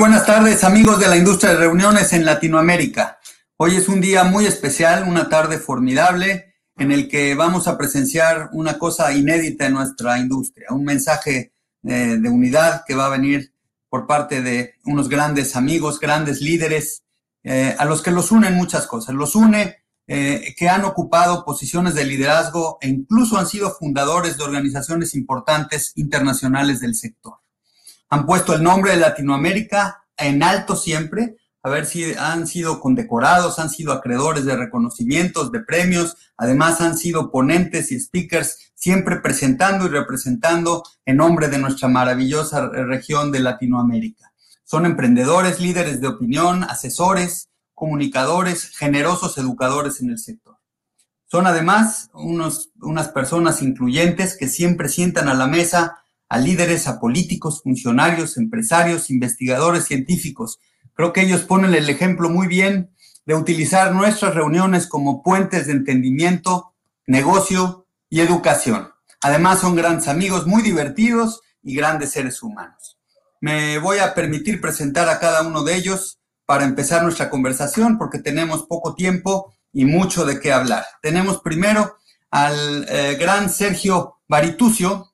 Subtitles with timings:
[0.00, 3.18] Buenas tardes, amigos de la industria de reuniones en Latinoamérica.
[3.58, 8.48] Hoy es un día muy especial, una tarde formidable en el que vamos a presenciar
[8.54, 11.52] una cosa inédita en nuestra industria, un mensaje
[11.84, 13.52] eh, de unidad que va a venir
[13.90, 17.04] por parte de unos grandes amigos, grandes líderes,
[17.44, 19.14] eh, a los que los unen muchas cosas.
[19.14, 24.44] Los une eh, que han ocupado posiciones de liderazgo e incluso han sido fundadores de
[24.44, 27.39] organizaciones importantes internacionales del sector.
[28.10, 33.58] Han puesto el nombre de Latinoamérica en alto siempre, a ver si han sido condecorados,
[33.58, 39.86] han sido acreedores de reconocimientos, de premios, además han sido ponentes y speakers, siempre presentando
[39.86, 44.32] y representando en nombre de nuestra maravillosa región de Latinoamérica.
[44.64, 50.56] Son emprendedores, líderes de opinión, asesores, comunicadores, generosos educadores en el sector.
[51.26, 55.99] Son además unos, unas personas incluyentes que siempre sientan a la mesa
[56.30, 60.60] a líderes, a políticos, funcionarios, empresarios, investigadores, científicos.
[60.94, 62.90] Creo que ellos ponen el ejemplo muy bien
[63.26, 66.72] de utilizar nuestras reuniones como puentes de entendimiento,
[67.06, 68.88] negocio y educación.
[69.20, 72.98] Además son grandes amigos, muy divertidos y grandes seres humanos.
[73.40, 78.18] Me voy a permitir presentar a cada uno de ellos para empezar nuestra conversación porque
[78.18, 80.84] tenemos poco tiempo y mucho de qué hablar.
[81.02, 81.96] Tenemos primero
[82.30, 85.09] al eh, gran Sergio Baritucio.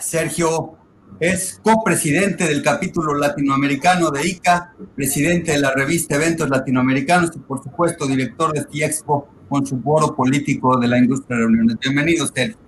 [0.00, 0.78] Sergio
[1.20, 7.62] es copresidente del capítulo latinoamericano de ICA, presidente de la revista Eventos Latinoamericanos y por
[7.62, 11.76] supuesto director de Expo con su foro político de la industria de reuniones.
[11.80, 12.58] Bienvenido, Sergio.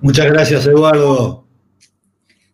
[0.00, 1.46] Muchas gracias, Eduardo.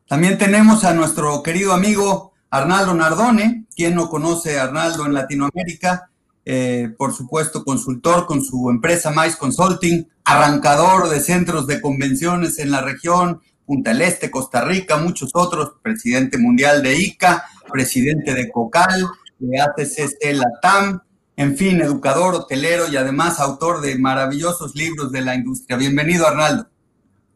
[0.06, 6.10] También tenemos a nuestro querido amigo Arnaldo Nardone, quien no conoce a Arnaldo en Latinoamérica,
[6.44, 12.70] eh, por supuesto consultor con su empresa Mais Consulting, arrancador de centros de convenciones en
[12.70, 18.50] la región, Punta del Este, Costa Rica, muchos otros, presidente mundial de ICA, presidente de
[18.50, 19.06] COCAL,
[19.38, 21.00] de ATCC Latam,
[21.36, 25.76] en fin, educador, hotelero y además autor de maravillosos libros de la industria.
[25.76, 26.68] Bienvenido, Arnaldo.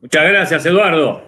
[0.01, 1.23] Muchas gracias, Eduardo.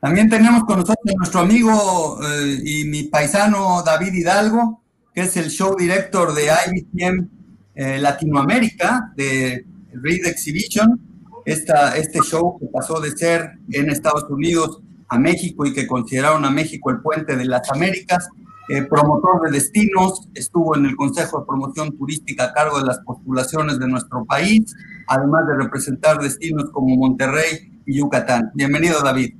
[0.00, 4.82] También tenemos con nosotros a nuestro amigo eh, y mi paisano David Hidalgo,
[5.14, 7.28] que es el show director de IBTM
[7.74, 10.98] eh, Latinoamérica, de Read Exhibition,
[11.44, 16.44] esta, este show que pasó de ser en Estados Unidos a México y que consideraron
[16.44, 18.28] a México el puente de las Américas,
[18.68, 23.00] eh, promotor de destinos, estuvo en el Consejo de Promoción Turística a cargo de las
[23.00, 24.74] postulaciones de nuestro país,
[25.08, 28.50] además de representar destinos como Monterrey y Yucatán.
[28.54, 29.34] Bienvenido, David.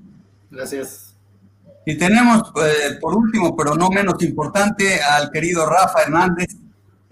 [0.50, 1.16] Gracias.
[1.86, 6.56] Y tenemos, eh, por último, pero no menos importante, al querido Rafa Hernández,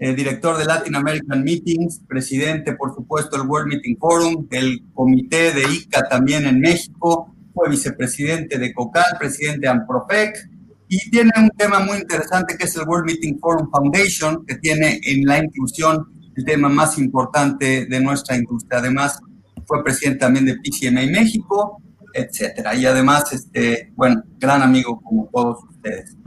[0.03, 5.51] eh, director de Latin American Meetings, presidente, por supuesto, del World Meeting Forum, del comité
[5.51, 10.49] de ICA también en México, fue vicepresidente de COCAL, presidente de AMPROPEC,
[10.87, 14.99] y tiene un tema muy interesante que es el World Meeting Forum Foundation, que tiene
[15.03, 18.79] en la inclusión el tema más importante de nuestra industria.
[18.79, 19.19] Además,
[19.67, 21.79] fue presidente también de PCMA México,
[22.15, 22.73] etcétera.
[22.73, 26.17] Y además, este, bueno, gran amigo como todos ustedes.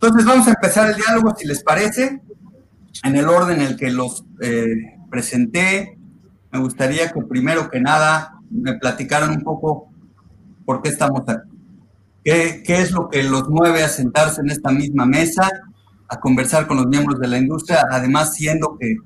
[0.00, 2.22] Entonces vamos a empezar el diálogo, si les parece,
[3.04, 5.98] en el orden en el que los eh, presenté.
[6.52, 9.88] Me gustaría que primero que nada me platicaran un poco
[10.64, 11.50] por qué estamos aquí.
[12.24, 15.48] ¿Qué, ¿Qué es lo que los mueve a sentarse en esta misma mesa,
[16.08, 18.96] a conversar con los miembros de la industria, además siendo que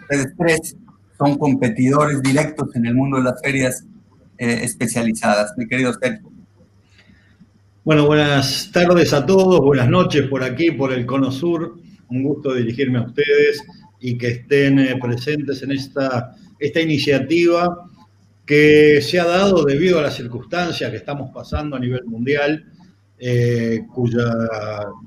[0.00, 0.76] ustedes tres
[1.18, 3.84] son competidores directos en el mundo de las ferias
[4.38, 5.54] eh, especializadas.
[5.56, 6.30] Mi querido Sergio.
[7.84, 11.76] Bueno, buenas tardes a todos, buenas noches por aquí, por el Cono Sur.
[12.08, 13.62] Un gusto dirigirme a ustedes
[14.00, 17.90] y que estén eh, presentes en esta, esta iniciativa
[18.44, 22.64] que se ha dado debido a las circunstancias que estamos pasando a nivel mundial,
[23.18, 24.34] eh, cuya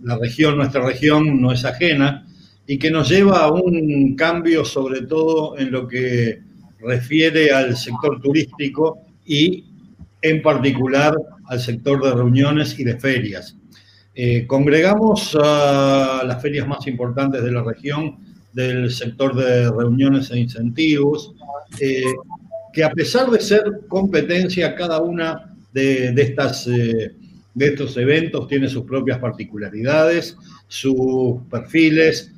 [0.03, 2.25] la región, nuestra región, no es ajena,
[2.65, 6.41] y que nos lleva a un cambio sobre todo en lo que
[6.79, 9.65] refiere al sector turístico y
[10.21, 11.15] en particular
[11.45, 13.55] al sector de reuniones y de ferias.
[14.19, 18.17] Eh, congregamos a las ferias más importantes de la región
[18.51, 21.35] del sector de reuniones e incentivos,
[21.79, 22.01] eh,
[22.73, 27.13] que a pesar de ser competencia, cada una de, estas, eh,
[27.53, 30.35] de estos eventos tiene sus propias particularidades,
[30.67, 32.33] sus perfiles,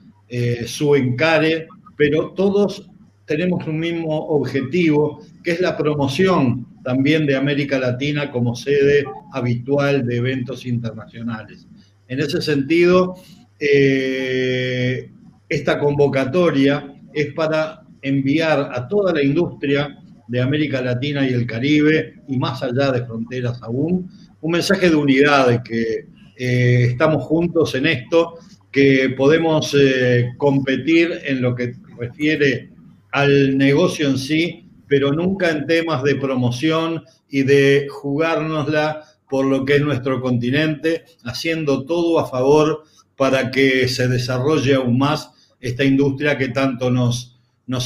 [0.66, 2.90] su encare, pero todos
[3.26, 5.22] tenemos un mismo objetivo,
[5.52, 11.68] es la promoción también de América Latina como sede habitual de eventos internacionales.
[12.08, 13.16] En ese sentido,
[13.60, 15.12] eh,
[15.48, 19.98] esta convocatoria es para enviar a toda la industria
[20.28, 24.10] de América Latina y el Caribe, y más allá de fronteras aún,
[24.42, 26.06] un mensaje de unidad, de que
[26.38, 28.36] eh, estamos juntos en esto,
[28.72, 32.70] que podemos eh, competir en lo que refiere
[33.12, 39.64] al negocio en sí, pero nunca en temas de promoción y de jugárnosla por lo
[39.64, 42.84] que es nuestro continente, haciendo todo a favor
[43.16, 45.30] para que se desarrolle aún más
[45.62, 47.38] esta industria que tanto nos,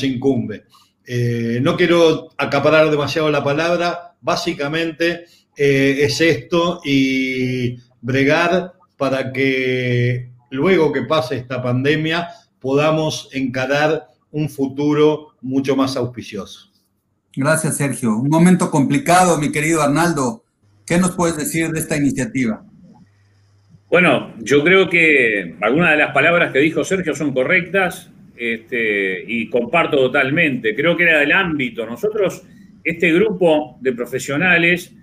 [0.04, 0.64] incumbe.
[1.06, 5.26] Eh, no quiero acaparar demasiado la palabra, básicamente
[5.58, 12.30] eh, es esto y bregar para que luego que pase esta pandemia
[12.62, 16.73] podamos encarar un futuro mucho más auspicioso.
[17.36, 18.16] Gracias, Sergio.
[18.16, 20.44] Un momento complicado, mi querido Arnaldo.
[20.86, 22.64] ¿Qué nos puedes decir de esta iniciativa?
[23.90, 29.50] Bueno, yo creo que algunas de las palabras que dijo Sergio son correctas este, y
[29.50, 30.76] comparto totalmente.
[30.76, 31.86] Creo que era del ámbito.
[31.86, 32.44] Nosotros,
[32.84, 34.94] este grupo de profesionales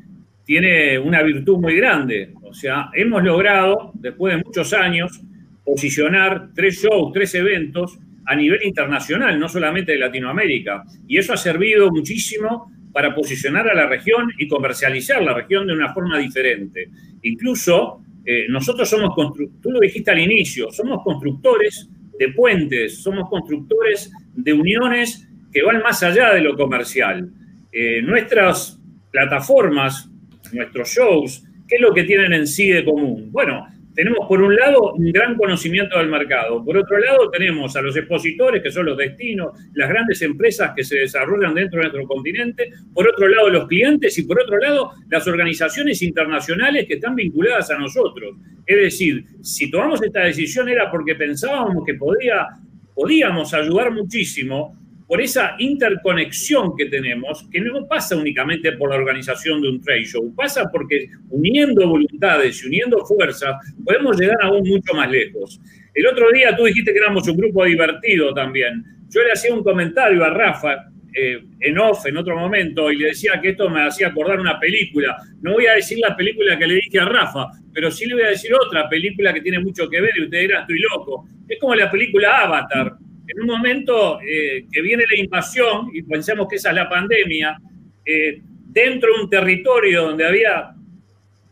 [0.44, 2.32] tiene una virtud muy grande.
[2.42, 5.20] O sea, hemos logrado, después de muchos años,
[5.64, 10.84] posicionar tres shows, tres eventos a nivel internacional, no solamente de Latinoamérica.
[11.06, 15.74] Y eso ha servido muchísimo para posicionar a la región y comercializar la región de
[15.74, 16.90] una forma diferente.
[17.22, 19.14] Incluso eh, nosotros somos,
[19.60, 21.88] tú lo dijiste al inicio, somos constructores
[22.18, 27.30] de puentes, somos constructores de uniones que van más allá de lo comercial.
[27.72, 28.80] Eh, nuestras
[29.10, 30.10] plataformas,
[30.52, 33.30] nuestros shows, ¿qué es lo que tienen en sí de común?
[33.32, 37.82] Bueno, tenemos por un lado un gran conocimiento del mercado, por otro lado tenemos a
[37.82, 42.06] los expositores, que son los destinos, las grandes empresas que se desarrollan dentro de nuestro
[42.06, 47.14] continente, por otro lado los clientes y por otro lado las organizaciones internacionales que están
[47.14, 48.36] vinculadas a nosotros.
[48.66, 52.46] Es decir, si tomamos esta decisión era porque pensábamos que podía,
[52.94, 54.79] podíamos ayudar muchísimo
[55.10, 60.04] por esa interconexión que tenemos, que no pasa únicamente por la organización de un trade
[60.04, 65.60] show, pasa porque uniendo voluntades y uniendo fuerzas podemos llegar aún mucho más lejos.
[65.94, 68.84] El otro día tú dijiste que éramos un grupo divertido también.
[69.08, 70.76] Yo le hacía un comentario a Rafa
[71.12, 74.60] eh, en off en otro momento y le decía que esto me hacía acordar una
[74.60, 75.16] película.
[75.42, 78.22] No voy a decir la película que le dije a Rafa, pero sí le voy
[78.22, 81.26] a decir otra película que tiene mucho que ver y usted dirá, estoy loco.
[81.48, 82.92] Es como la película Avatar
[83.30, 87.58] en un momento eh, que viene la invasión, y pensamos que esa es la pandemia,
[88.04, 90.74] eh, dentro de un territorio donde había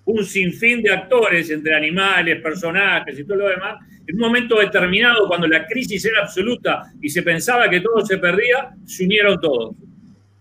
[0.05, 5.29] un sinfín de actores, entre animales, personajes y todo lo demás, en un momento determinado,
[5.29, 9.77] cuando la crisis era absoluta y se pensaba que todo se perdía, se unieron todos,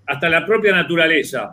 [0.05, 1.51] hasta la propia naturaleza.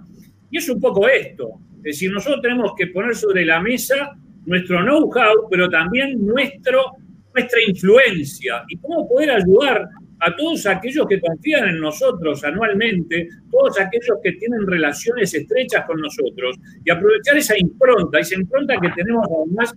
[0.49, 1.51] Y es un poco esto.
[1.79, 6.93] Es decir, nosotros tenemos que poner sobre la mesa nuestro know-how, pero también nuestro
[7.35, 9.89] nuestra influencia y cómo poder ayudar
[10.21, 16.01] a todos aquellos que confían en nosotros anualmente, todos aquellos que tienen relaciones estrechas con
[16.01, 19.75] nosotros y aprovechar esa impronta, esa impronta que tenemos además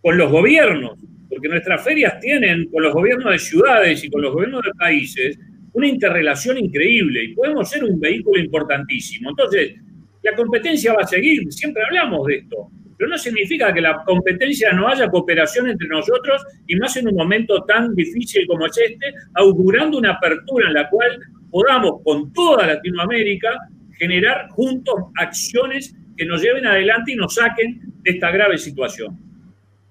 [0.00, 4.32] con los gobiernos, porque nuestras ferias tienen con los gobiernos de ciudades y con los
[4.32, 5.38] gobiernos de países
[5.72, 9.30] una interrelación increíble y podemos ser un vehículo importantísimo.
[9.30, 9.74] Entonces,
[10.22, 14.72] la competencia va a seguir, siempre hablamos de esto, pero no significa que la competencia
[14.72, 19.14] no haya cooperación entre nosotros y más en un momento tan difícil como es este,
[19.34, 21.20] augurando una apertura en la cual
[21.50, 23.50] podamos con toda Latinoamérica
[23.98, 29.18] generar juntos acciones que nos lleven adelante y nos saquen de esta grave situación.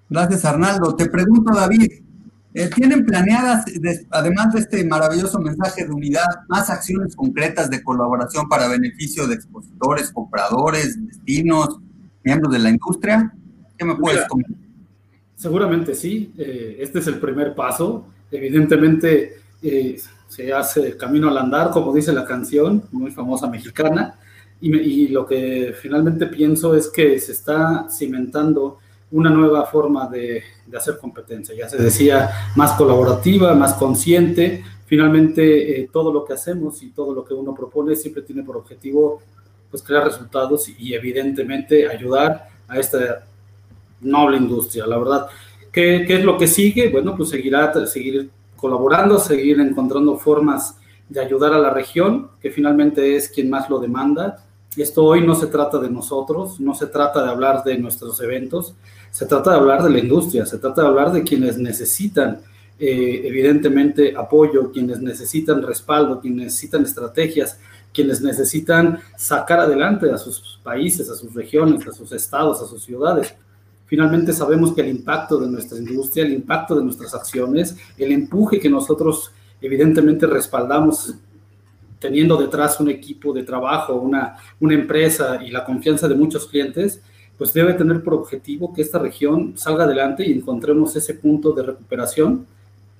[0.08, 0.94] Gracias, Arnaldo.
[0.94, 1.90] Te pregunto, David,
[2.54, 3.64] eh, ¿tienen planeadas,
[4.10, 9.34] además de este maravilloso mensaje de unidad, más acciones concretas de colaboración para beneficio de
[9.34, 11.80] expositores, compradores, destinos,
[12.24, 13.32] miembros de la industria?
[13.76, 14.56] ¿Qué me puedes comentar?
[15.36, 16.32] Seguramente sí.
[16.38, 18.06] Eh, este es el primer paso.
[18.30, 24.18] Evidentemente eh, se hace camino al andar, como dice la canción, muy famosa mexicana.
[24.60, 28.78] Y, lo que finalmente pienso es que se está cimentando
[29.10, 30.42] una nueva forma de,
[30.74, 31.54] hacer competencia.
[31.54, 34.64] Ya se decía, más colaborativa, más consciente.
[34.86, 38.56] Finalmente, eh, todo lo que hacemos y todo lo que uno propone siempre tiene por
[38.56, 39.20] objetivo
[39.70, 43.24] pues crear resultados y, evidentemente ayudar a esta
[44.00, 44.86] noble industria.
[44.86, 45.26] La verdad,
[45.72, 46.90] ¿qué, ¿qué, es lo que sigue?
[46.90, 50.78] Bueno, pues seguirá, seguir colaborando, seguir encontrando formas
[51.08, 54.44] de ayudar a la región, que finalmente es quien más lo demanda.
[54.76, 58.74] Esto hoy no se trata de nosotros, no se trata de hablar de nuestros eventos,
[59.10, 62.40] se trata de hablar de la industria, se trata de hablar de quienes necesitan
[62.76, 67.60] eh, evidentemente apoyo, quienes necesitan respaldo, quienes necesitan estrategias,
[67.94, 72.82] quienes necesitan sacar adelante a sus países, a sus regiones, a sus estados, a sus
[72.82, 73.34] ciudades.
[73.86, 78.58] Finalmente sabemos que el impacto de nuestra industria, el impacto de nuestras acciones, el empuje
[78.58, 81.14] que nosotros evidentemente respaldamos
[82.00, 87.00] teniendo detrás un equipo de trabajo, una, una empresa y la confianza de muchos clientes,
[87.38, 91.62] pues debe tener por objetivo que esta región salga adelante y encontremos ese punto de
[91.62, 92.46] recuperación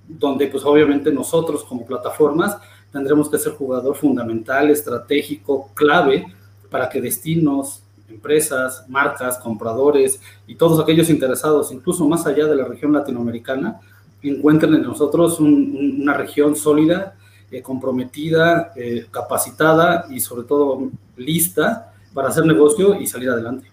[0.06, 2.58] donde pues obviamente nosotros como plataformas
[2.94, 6.32] tendremos que ser jugador fundamental, estratégico, clave
[6.70, 12.64] para que destinos, empresas, marcas, compradores y todos aquellos interesados, incluso más allá de la
[12.64, 13.80] región latinoamericana,
[14.22, 17.16] encuentren en nosotros una región sólida,
[17.50, 23.66] eh, comprometida, eh, capacitada y sobre todo lista para hacer negocio y salir adelante.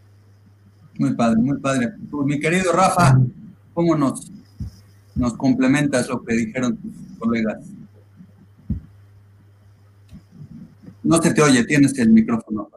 [0.98, 1.94] Muy padre, muy padre.
[2.25, 3.20] Mi querido Rafa,
[3.75, 4.32] ¿cómo nos,
[5.13, 7.60] nos complementas lo que dijeron tus colegas?
[11.03, 12.70] No se te oye, tienes el micrófono.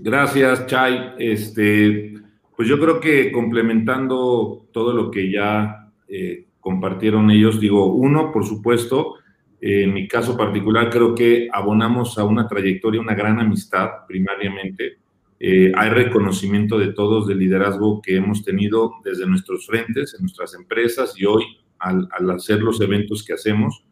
[0.00, 1.12] Gracias, Chay.
[1.18, 2.14] Este,
[2.56, 8.46] pues yo creo que complementando todo lo que ya eh, compartieron ellos, digo, uno, por
[8.46, 9.16] supuesto,
[9.60, 14.98] en mi caso particular, creo que abonamos a una trayectoria, una gran amistad, primariamente.
[15.38, 20.54] Eh, hay reconocimiento de todos del liderazgo que hemos tenido desde nuestros frentes, en nuestras
[20.54, 21.44] empresas y hoy
[21.78, 23.84] al hacer los eventos que hacemos.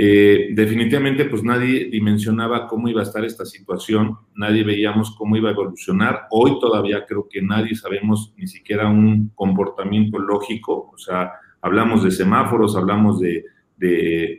[0.00, 5.48] Eh, definitivamente, pues nadie dimensionaba cómo iba a estar esta situación, nadie veíamos cómo iba
[5.48, 6.28] a evolucionar.
[6.30, 12.12] Hoy todavía creo que nadie sabemos ni siquiera un comportamiento lógico, o sea, hablamos de
[12.12, 13.44] semáforos, hablamos de,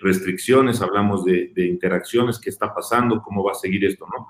[0.01, 4.27] restricciones, hablamos de, interacciones, qué está pasando, cómo va a seguir esto, ¿no?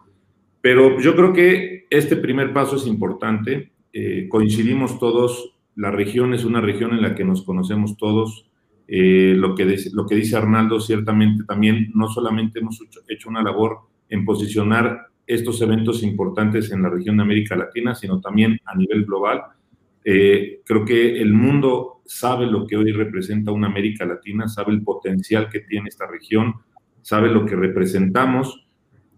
[0.61, 3.71] Pero yo creo que este primer paso es importante.
[3.93, 8.48] Eh, coincidimos todos, la región es una región en la que nos conocemos todos,
[8.91, 13.43] eh, lo, que dice, lo que dice Arnaldo, ciertamente también no solamente hemos hecho, una
[13.43, 18.75] labor en posicionar estos eventos importantes en la región de América Latina, sino también a
[18.75, 19.43] nivel global.
[20.03, 24.81] Eh, creo que el mundo sabe lo que hoy representa una América Latina, sabe el
[24.81, 26.55] potencial que tiene esta región,
[27.03, 28.65] sabe lo que representamos.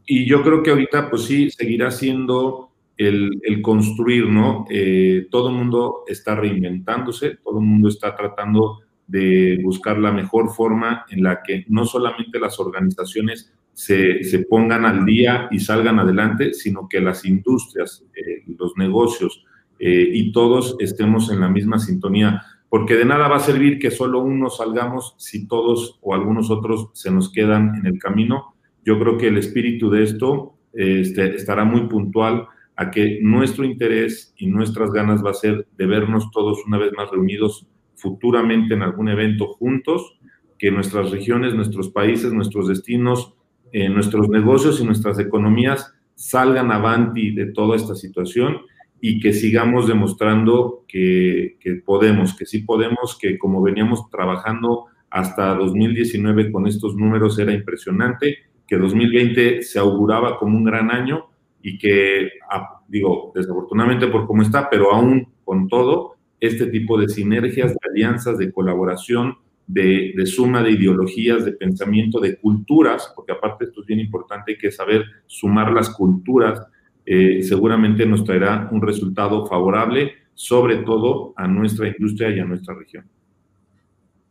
[0.05, 4.65] Y yo creo que ahorita, pues sí, seguirá siendo el, el construir, ¿no?
[4.69, 10.53] Eh, todo el mundo está reinventándose, todo el mundo está tratando de buscar la mejor
[10.53, 15.99] forma en la que no solamente las organizaciones se, se pongan al día y salgan
[15.99, 19.43] adelante, sino que las industrias, eh, los negocios
[19.79, 23.91] eh, y todos estemos en la misma sintonía, porque de nada va a servir que
[23.91, 28.55] solo uno salgamos si todos o algunos otros se nos quedan en el camino.
[28.85, 34.33] Yo creo que el espíritu de esto este, estará muy puntual a que nuestro interés
[34.37, 37.67] y nuestras ganas va a ser de vernos todos una vez más reunidos
[38.01, 40.17] futuramente en algún evento juntos,
[40.57, 43.35] que nuestras regiones, nuestros países, nuestros destinos,
[43.71, 48.57] eh, nuestros negocios y nuestras economías salgan avanti de toda esta situación
[48.99, 56.51] y que sigamos demostrando que, podemos, que sí podemos, que como veníamos trabajando hasta 2019
[56.51, 61.25] con estos números era impresionante, que 2020 se auguraba como un gran año
[61.63, 67.07] y que, ah, digo, desafortunadamente por cómo está, pero aún con todo, este tipo de
[67.07, 73.65] sinergias, de alianzas, de colaboración, de, suma de ideologías, de pensamiento, de culturas, porque aparte
[73.65, 76.61] esto es bien importante, que saber sumar las culturas,
[77.05, 82.73] eh, seguramente nos traerá un resultado favorable, sobre todo a nuestra industria y a nuestra
[82.73, 83.05] región.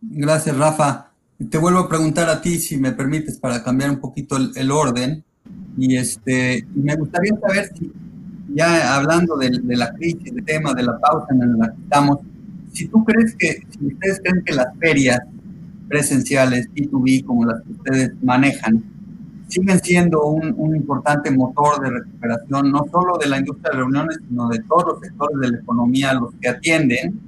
[0.03, 1.13] Gracias, Rafa.
[1.49, 5.25] Te vuelvo a preguntar a ti, si me permites, para cambiar un poquito el, orden.
[5.79, 7.91] Y este, me gustaría saber si
[8.55, 12.19] ya hablando de, la crisis, del tema, de la pausa en la que estamos,
[12.73, 15.21] si tú crees que, si ustedes creen que las ferias
[15.89, 18.83] presenciales, B2B, como las que ustedes manejan,
[19.49, 24.49] siguen siendo un, importante motor de recuperación, no solo de la industria de reuniones, sino
[24.49, 27.21] de todos los sectores de la economía a los que atienden,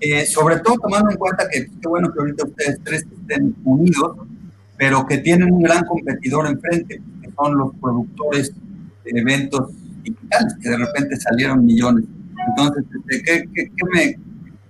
[0.00, 4.16] eh, sobre todo tomando en cuenta que qué bueno que ahorita ustedes tres estén unidos,
[4.78, 8.52] pero que tienen un gran competidor enfrente, que son los productores
[9.04, 12.04] de eventos digitales, que de repente salieron millones.
[12.48, 14.18] Entonces, este, ¿qué, qué, me,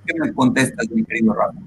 [0.06, 1.58] qué me contestas, mi querido Rafa?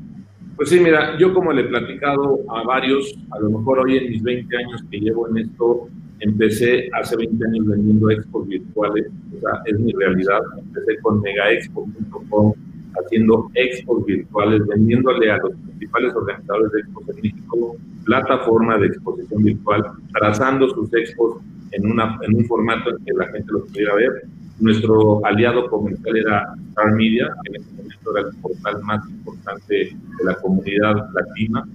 [0.55, 4.09] Pues sí, mira, yo como le he platicado a varios, a lo mejor hoy en
[4.11, 5.89] mis 20 años que llevo en esto,
[6.19, 10.41] empecé hace 20 años vendiendo expos virtuales, o sea, es mi realidad.
[10.59, 12.53] Empecé con megaexpo.com
[12.95, 19.43] haciendo expos virtuales, vendiéndole a los principales organizadores de expos en México plataforma de exposición
[19.43, 21.37] virtual, trazando sus expos
[21.71, 24.23] en, una, en un formato en que la gente lo pudiera ver.
[24.59, 29.75] Nuestro aliado comercial era Star Media, que en ese momento era el portal más importante
[29.75, 31.65] de la comunidad latina.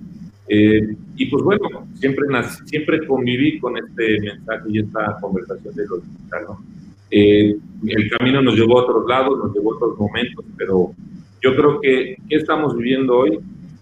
[0.49, 2.27] Eh, y pues bueno, siempre,
[2.65, 6.45] siempre conviví con este mensaje y esta conversación de lo digital.
[7.11, 10.93] Eh, el camino nos llevó a otros lados, nos llevó a otros momentos, pero
[11.41, 13.39] yo creo que ¿qué estamos viviendo hoy?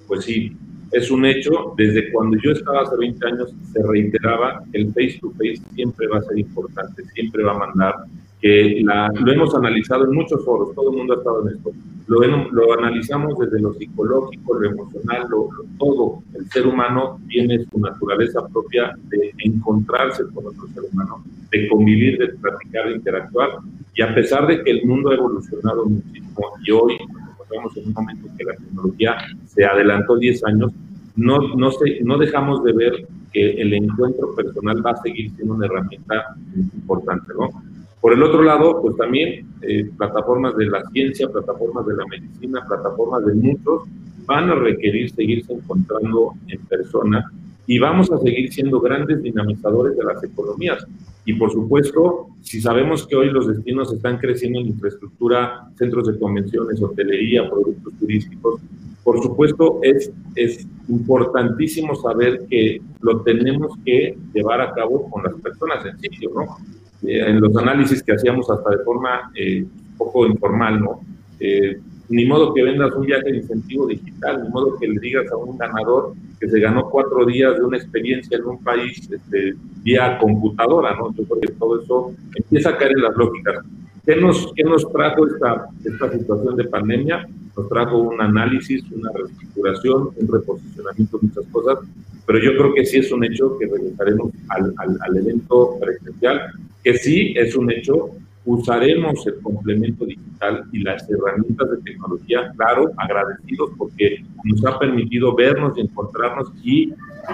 [0.07, 0.57] Pues sí,
[0.93, 5.31] es un hecho, desde cuando yo estaba hace 20 años se reiteraba, el face to
[5.33, 7.95] face siempre va a ser importante, siempre va a mandar,
[8.41, 11.73] que lo hemos analizado en muchos foros, todo el mundo ha estado en esto,
[12.07, 12.21] lo,
[12.53, 18.47] lo analizamos desde lo psicológico, lo emocional, lo, todo, el ser humano tiene su naturaleza
[18.49, 23.51] propia de encontrarse con otro ser humano, de convivir, de practicar, de interactuar,
[23.95, 26.27] y a pesar de que el mundo ha evolucionado muchísimo
[26.65, 26.99] y hoy
[27.49, 30.73] estamos en un momento que la tecnología se adelantó 10 años,
[31.17, 35.55] no, no, se, no dejamos de ver que el encuentro personal va a seguir siendo
[35.55, 36.37] una herramienta
[36.75, 37.49] importante, ¿no?
[38.01, 42.65] Por el otro lado, pues también eh, plataformas de la ciencia, plataformas de la medicina,
[42.67, 43.83] plataformas de muchos
[44.27, 47.31] van a requerir seguirse encontrando en persona
[47.67, 50.87] y vamos a seguir siendo grandes dinamizadores de las economías.
[51.27, 56.19] Y por supuesto, si sabemos que hoy los destinos están creciendo en infraestructura, centros de
[56.19, 58.61] convenciones, hotelería, productos turísticos,
[59.03, 65.35] por supuesto es, es importantísimo saber que lo tenemos que llevar a cabo con las
[65.35, 66.57] personas en sitio, ¿no?
[67.09, 69.65] Eh, en los análisis que hacíamos hasta de forma eh,
[69.97, 71.01] poco informal, ¿no?
[71.39, 75.31] Eh, ni modo que vendas un viaje de incentivo digital, ni modo que le digas
[75.31, 79.55] a un ganador que se ganó cuatro días de una experiencia en un país este,
[79.83, 81.15] vía computadora, ¿no?
[81.15, 83.65] Yo creo que todo eso empieza a caer en las lógicas.
[84.05, 87.27] ¿Qué nos, qué nos trajo esta, esta situación de pandemia?
[87.57, 91.79] Nos trajo un análisis, una reestructuración, un reposicionamiento, muchas cosas,
[92.25, 96.53] pero yo creo que sí es un hecho que regresaremos al, al, al evento presencial,
[96.85, 98.11] que sí es un hecho
[98.47, 105.35] usaremos el complemento digital y las herramientas de tecnología, claro, agradecidos porque nos ha permitido
[105.35, 106.93] vernos encontrarnos y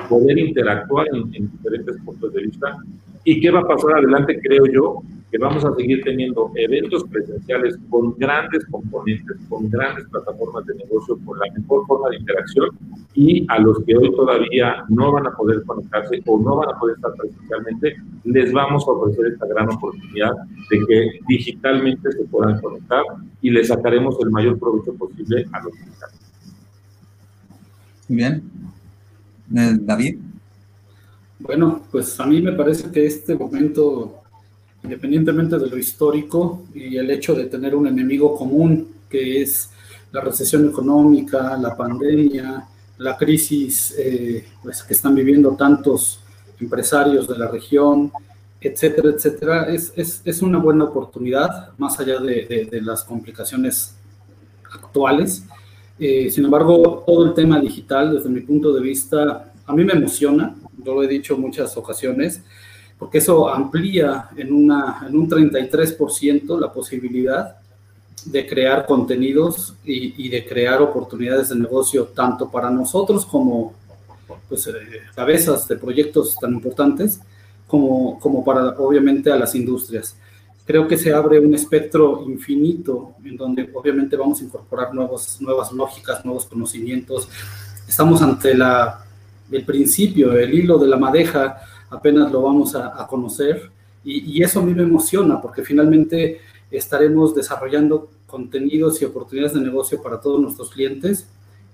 [0.09, 2.77] poder interactuar en, diferentes puntos de vista.
[3.25, 4.41] ¿Y qué va a pasar adelante?
[4.43, 10.67] Creo yo que vamos a seguir teniendo eventos presenciales con grandes componentes, con grandes plataformas
[10.67, 12.69] de negocio, con la mejor forma de interacción
[13.15, 16.79] y a los que hoy todavía no van a poder conectarse o no van a
[16.79, 20.33] poder estar presencialmente, les vamos a ofrecer esta gran oportunidad
[20.69, 23.03] de que digitalmente se puedan conectar
[23.41, 26.21] y les sacaremos el mayor provecho posible a los digitales.
[28.07, 28.43] Bien.
[29.57, 30.19] Eh, David.
[31.39, 34.22] Bueno, pues a mí me parece que este momento
[34.85, 39.71] independientemente de lo histórico y el hecho de tener un enemigo común, que es
[40.11, 42.67] la recesión económica, la pandemia,
[42.99, 46.21] la crisis eh, pues, que están viviendo tantos
[46.61, 48.13] empresarios de la región,
[48.61, 53.97] etcétera, etcétera, es, es, es una buena oportunidad, más allá de, de, las complicaciones
[54.73, 55.45] actuales.
[55.99, 59.95] Eh, sin embargo, todo el tema digital, desde mi punto de vista, a mí me
[59.95, 62.43] emociona, yo lo he dicho en muchas ocasiones,
[63.03, 67.57] porque eso amplía en, una, en un 33% la posibilidad
[68.27, 73.75] de crear contenidos y, de crear oportunidades de negocio tanto para nosotros como
[74.49, 74.73] pues, eh,
[75.17, 77.19] cabezas de proyectos tan importantes
[77.67, 80.17] como, como para obviamente a las industrias.
[80.65, 85.73] Creo que se abre un espectro infinito en donde obviamente vamos a incorporar nuevos, nuevas
[85.73, 87.29] lógicas, nuevos conocimientos.
[87.89, 89.05] Estamos ante la,
[89.51, 91.63] el principio, el hilo de la madeja
[91.93, 93.71] apenas lo vamos a, conocer
[94.05, 100.03] y, eso a mí me emociona porque finalmente estaremos desarrollando contenidos y oportunidades de negocio
[100.03, 101.29] para todos nuestros clientes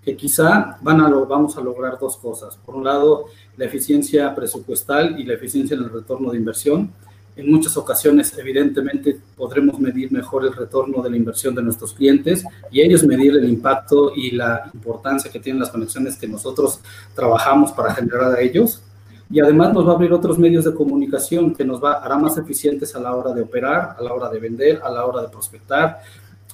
[0.05, 2.57] que quizá van a lo, vamos a lograr dos cosas.
[2.57, 3.27] Por un lado,
[3.57, 6.91] la eficiencia presupuestal y la eficiencia en el retorno de inversión.
[7.37, 12.45] En muchas ocasiones, evidentemente, podremos medir mejor el retorno de la inversión de nuestros clientes
[12.71, 16.81] y ellos medir el impacto y la importancia que tienen las conexiones que nosotros
[17.15, 18.83] trabajamos para generar a ellos
[19.31, 22.39] y además nos va a abrir otros medios de comunicación que nos va, hará más
[22.39, 25.29] eficientes a la hora de operar, a la hora de vender, a la hora de
[25.29, 26.01] prospectar,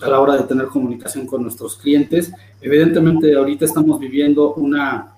[0.00, 2.32] a la hora de tener comunicación con nuestros clientes.
[2.60, 5.12] Evidentemente, ahorita estamos viviendo una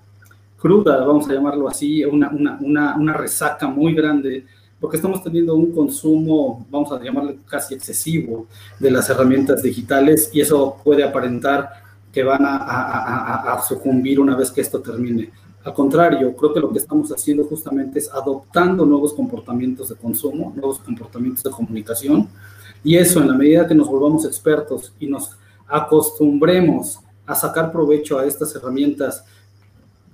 [0.59, 4.45] cruda, vamos a llamarlo así, una, una, una, una resaca muy grande,
[4.79, 8.47] porque estamos teniendo un consumo, vamos a llamarlo casi excesivo,
[8.79, 11.71] de las herramientas digitales y eso puede aparentar
[12.13, 15.31] que van a, a, a sucumbir una vez que esto termine.
[15.67, 20.53] Al contrario, creo que lo que estamos haciendo justamente es adoptando nuevos comportamientos de consumo,
[20.55, 22.29] nuevos comportamientos de comunicación,
[22.85, 28.17] y eso en la medida que nos volvamos expertos y nos acostumbremos a sacar provecho
[28.17, 29.25] a estas herramientas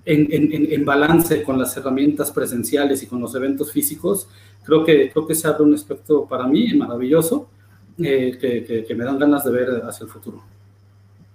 [0.06, 4.28] en, en, en, balance con las herramientas presenciales y con los eventos físicos,
[4.64, 7.50] creo que, creo que se abre un aspecto para mí maravilloso
[7.98, 10.42] eh, que, que, que, me dan ganas de ver hacia el futuro.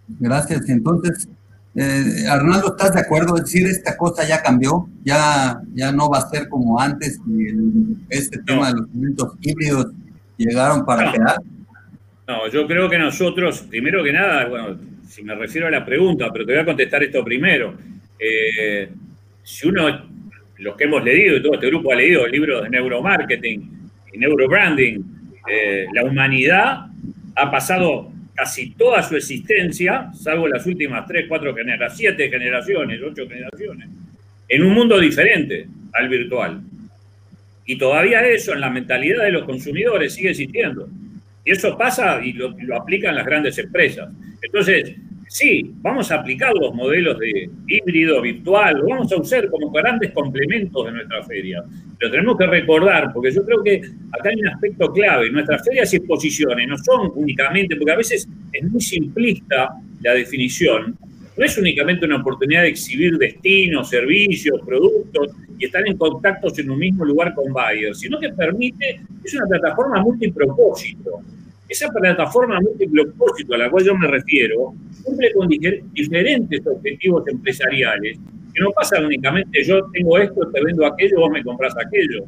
[0.08, 0.68] Gracias.
[0.70, 1.30] Entonces,
[1.78, 3.38] eh, Arnaldo, ¿estás de acuerdo?
[3.38, 7.48] Es decir, esta cosa ya cambió, ya, ya no va a ser como antes y
[8.10, 9.88] este tema de los eventos híbridos
[10.38, 11.38] llegaron para quedar.
[12.28, 16.30] No, yo creo que nosotros, primero que nada, bueno, si me refiero a la pregunta,
[16.34, 17.76] pero te voy a contestar esto primero.
[18.20, 18.90] Eh,
[19.44, 19.88] si uno,
[20.58, 25.06] los que hemos leído, y todo este grupo ha leído libros de neuromarketing y neurobranding,
[25.48, 26.88] eh, la humanidad
[27.36, 33.28] ha pasado casi toda su existencia, salvo las últimas tres, cuatro generaciones, siete generaciones, ocho
[33.28, 33.90] generaciones,
[34.48, 36.62] en un mundo diferente al virtual.
[37.66, 40.88] Y todavía eso en la mentalidad de los consumidores sigue existiendo.
[41.44, 44.08] Y eso pasa y lo, aplican las grandes empresas.
[44.44, 44.94] Entonces,
[45.28, 50.12] sí, vamos a aplicar los modelos de híbrido, virtual, lo vamos a usar como grandes
[50.12, 51.64] complementos de nuestra feria.
[52.00, 55.94] Pero tenemos que recordar, porque yo creo que acá hay un aspecto clave, nuestras ferias
[55.94, 59.70] y exposiciones no son únicamente, porque a veces es muy simplista
[60.02, 60.98] la definición,
[61.38, 66.72] no es únicamente una oportunidad de exhibir destinos, servicios, productos y estar en contactos en
[66.72, 71.22] un mismo lugar con buyers, sino que permite, es una plataforma multipropósito.
[71.70, 78.18] Esa plataforma multipropósito a la cual yo me refiero cumple con diferentes objetivos empresariales,
[78.54, 82.26] que no pasa únicamente yo tengo esto, te vendo aquello, vos me compras aquello.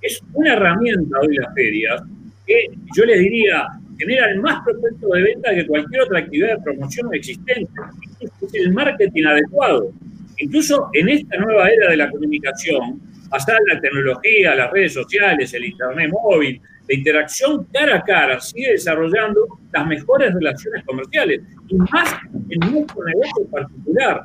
[0.00, 2.02] Es una herramienta hoy las ferias
[2.46, 3.66] que yo les diría
[3.98, 7.72] generan más prospectos de venta que cualquier otra actividad de promoción existente.
[8.20, 9.92] Es el marketing adecuado.
[10.38, 13.00] Incluso en esta nueva era de la comunicación,
[13.32, 18.72] en la tecnología, las redes sociales, el internet móvil, la interacción cara a cara sigue
[18.72, 22.14] desarrollando las mejores relaciones comerciales y más
[22.48, 24.24] en nuestro negocio particular.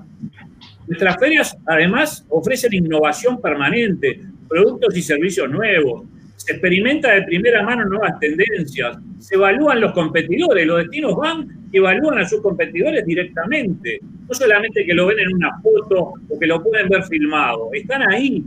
[0.87, 6.03] Nuestras ferias además ofrecen innovación permanente, productos y servicios nuevos,
[6.37, 11.77] se experimenta de primera mano nuevas tendencias, se evalúan los competidores, los destinos van y
[11.77, 16.47] evalúan a sus competidores directamente, no solamente que lo ven en una foto o que
[16.47, 18.45] lo pueden ver filmado, están ahí,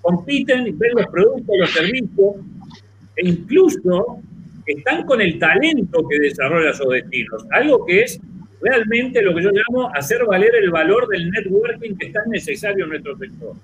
[0.00, 2.36] compiten, ven los productos, los servicios
[3.16, 4.20] e incluso
[4.66, 8.20] están con el talento que desarrolla esos destinos, algo que es
[8.60, 12.84] realmente lo que yo llamo hacer valer el valor del networking que es tan necesario
[12.84, 13.54] en nuestro sector.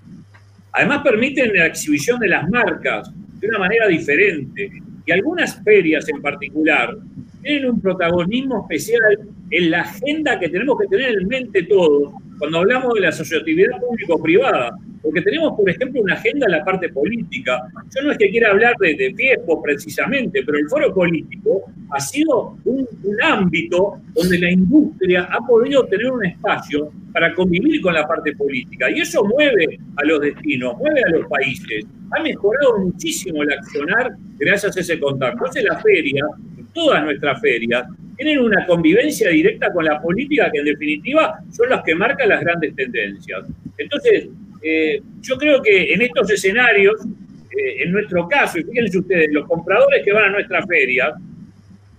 [0.72, 3.10] Además permiten la exhibición de las marcas
[3.40, 4.70] de una manera diferente
[5.04, 6.96] y algunas ferias en particular
[7.42, 9.18] tienen un protagonismo especial
[9.52, 13.78] en la agenda que tenemos que tener en mente todos cuando hablamos de la asociatividad
[13.80, 17.60] público-privada, porque tenemos, por ejemplo, una agenda en la parte política.
[17.94, 22.56] Yo no es que quiera hablar de, de precisamente, pero el foro político ha sido
[22.64, 28.06] un, un ámbito donde la industria ha podido tener un espacio para convivir con la
[28.06, 28.90] parte política.
[28.90, 31.84] Y eso mueve a los destinos, mueve a los países.
[32.10, 35.38] Ha mejorado muchísimo el accionar gracias a ese contacto.
[35.38, 36.24] Entonces la feria,
[36.72, 41.82] todas nuestras ferias, tienen una convivencia directa con la política que en definitiva son las
[41.82, 43.44] que marcan las grandes tendencias.
[43.78, 44.28] Entonces,
[44.62, 49.46] eh, yo creo que en estos escenarios, eh, en nuestro caso, y fíjense ustedes, los
[49.48, 51.12] compradores que van a nuestra feria,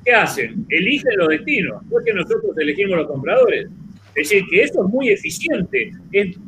[0.05, 0.65] ¿qué hacen?
[0.69, 3.67] Eligen los destinos, no es que nosotros elegimos los compradores.
[4.15, 5.91] Es decir, que eso es muy eficiente.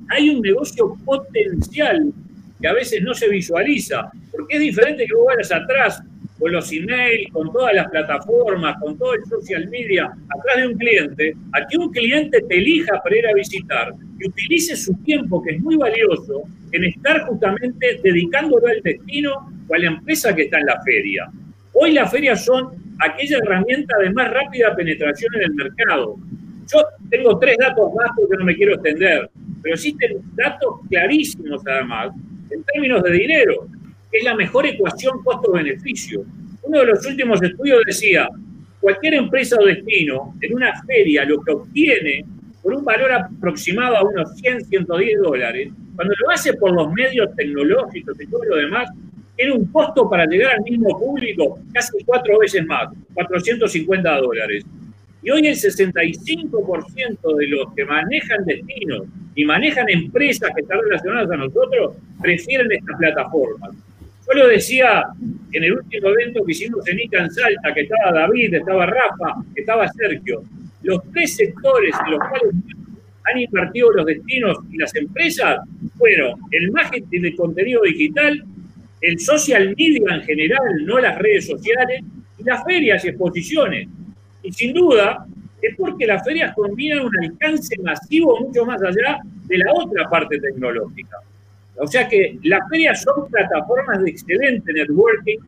[0.09, 2.13] hay un negocio potencial
[2.61, 6.01] que a veces no se visualiza, porque es diferente que vos vayas atrás
[6.39, 10.77] con los emails, con todas las plataformas, con todo el social media, atrás de un
[10.77, 15.41] cliente, a que un cliente te elija para ir a visitar y utilice su tiempo,
[15.41, 20.43] que es muy valioso, en estar justamente dedicándolo al destino o a la empresa que
[20.43, 21.29] está en la feria.
[21.73, 22.69] Hoy las ferias son
[22.99, 26.17] aquella herramienta de más rápida penetración en el mercado.
[26.71, 29.29] Yo tengo tres datos más porque no me quiero extender,
[29.61, 32.11] pero existen datos clarísimos además
[32.49, 33.67] en términos de dinero
[34.15, 36.23] es la mejor ecuación costo-beneficio.
[36.63, 38.29] Uno de los últimos estudios decía,
[38.79, 42.25] cualquier empresa o destino en una feria lo que obtiene
[42.63, 47.35] por un valor aproximado a unos 100, 110 dólares, cuando lo hace por los medios
[47.35, 48.89] tecnológicos y todo lo demás,
[49.35, 54.63] tiene un costo para llegar al mismo público casi cuatro veces más, 450 dólares.
[55.21, 59.03] Y hoy el 65% de los que manejan destinos
[59.35, 63.71] y manejan empresas que están relacionadas a nosotros prefieren estas plataformas.
[64.27, 65.03] Yo lo decía
[65.51, 69.41] en el último evento que hicimos en ICA en Salta, que estaba David, estaba Rafa,
[69.55, 70.43] estaba Sergio.
[70.81, 72.55] Los tres sectores en los cuales
[73.25, 75.59] han invertido los destinos y las empresas
[75.97, 78.43] fueron el marketing de contenido digital,
[79.01, 82.01] el social media en general, no las redes sociales,
[82.37, 83.87] y las ferias y exposiciones.
[84.43, 85.25] Y sin duda
[85.61, 90.39] es porque las ferias combinan un alcance masivo mucho más allá de la otra parte
[90.39, 91.17] tecnológica.
[91.77, 95.39] O sea que las ferias son plataformas de excelente networking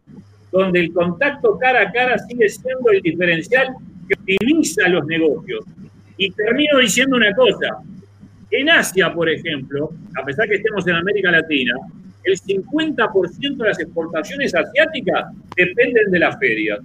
[0.52, 3.76] donde el contacto cara a cara sigue siendo el diferencial
[4.08, 5.66] que optimiza los negocios.
[6.18, 7.78] Y termino diciendo una cosa.
[8.50, 11.74] En Asia, por ejemplo, a pesar que estemos en América Latina,
[12.24, 16.80] el 50% de las exportaciones asiáticas dependen de las ferias.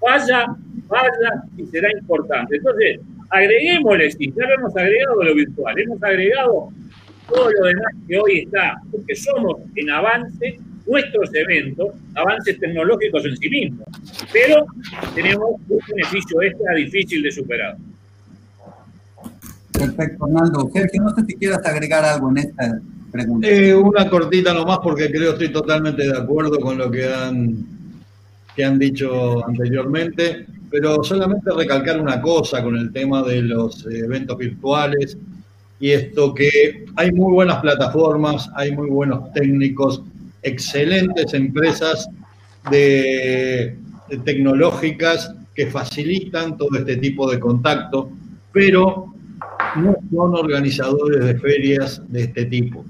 [0.00, 0.46] Vaya,
[0.86, 2.56] vaya y será importante.
[2.56, 6.68] Entonces, agreguémosle, ya lo hemos agregado lo virtual, hemos agregado
[7.32, 13.36] todo lo demás que hoy está, porque somos en avance nuestros eventos, avances tecnológicos en
[13.36, 13.86] sí mismos,
[14.32, 14.66] pero
[15.14, 17.76] tenemos un beneficio extra difícil de superar.
[19.72, 20.70] Perfecto, Arnaldo.
[20.72, 23.48] Sergio, no sé si quieras agregar algo en esta pregunta.
[23.48, 27.64] Eh, una cortita nomás porque creo que estoy totalmente de acuerdo con lo que han,
[28.54, 34.36] que han dicho anteriormente, pero solamente recalcar una cosa con el tema de los eventos
[34.36, 35.16] virtuales
[35.80, 40.02] y esto que hay muy buenas plataformas, hay muy buenos técnicos,
[40.42, 42.06] excelentes empresas
[42.70, 43.76] de,
[44.24, 48.10] tecnológicas que facilitan todo este tipo de contacto,
[48.52, 49.06] pero
[49.76, 52.84] no son organizadores de ferias de este tipo.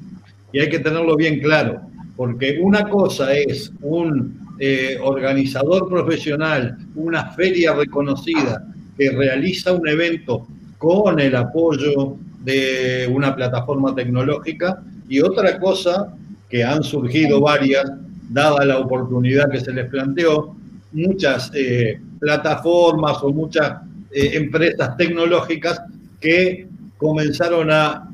[0.52, 1.82] Y hay que tenerlo bien claro,
[2.16, 8.66] porque una cosa es un eh, organizador profesional, una feria reconocida
[8.98, 10.48] que realiza un evento
[10.78, 16.14] con el apoyo de una plataforma tecnológica, y otra cosa
[16.48, 17.90] que han surgido varias,
[18.28, 20.56] dada la oportunidad que se les planteó,
[20.92, 25.80] muchas eh, plataformas o muchas eh, empresas tecnológicas
[26.20, 26.66] que
[26.98, 28.08] comenzaron a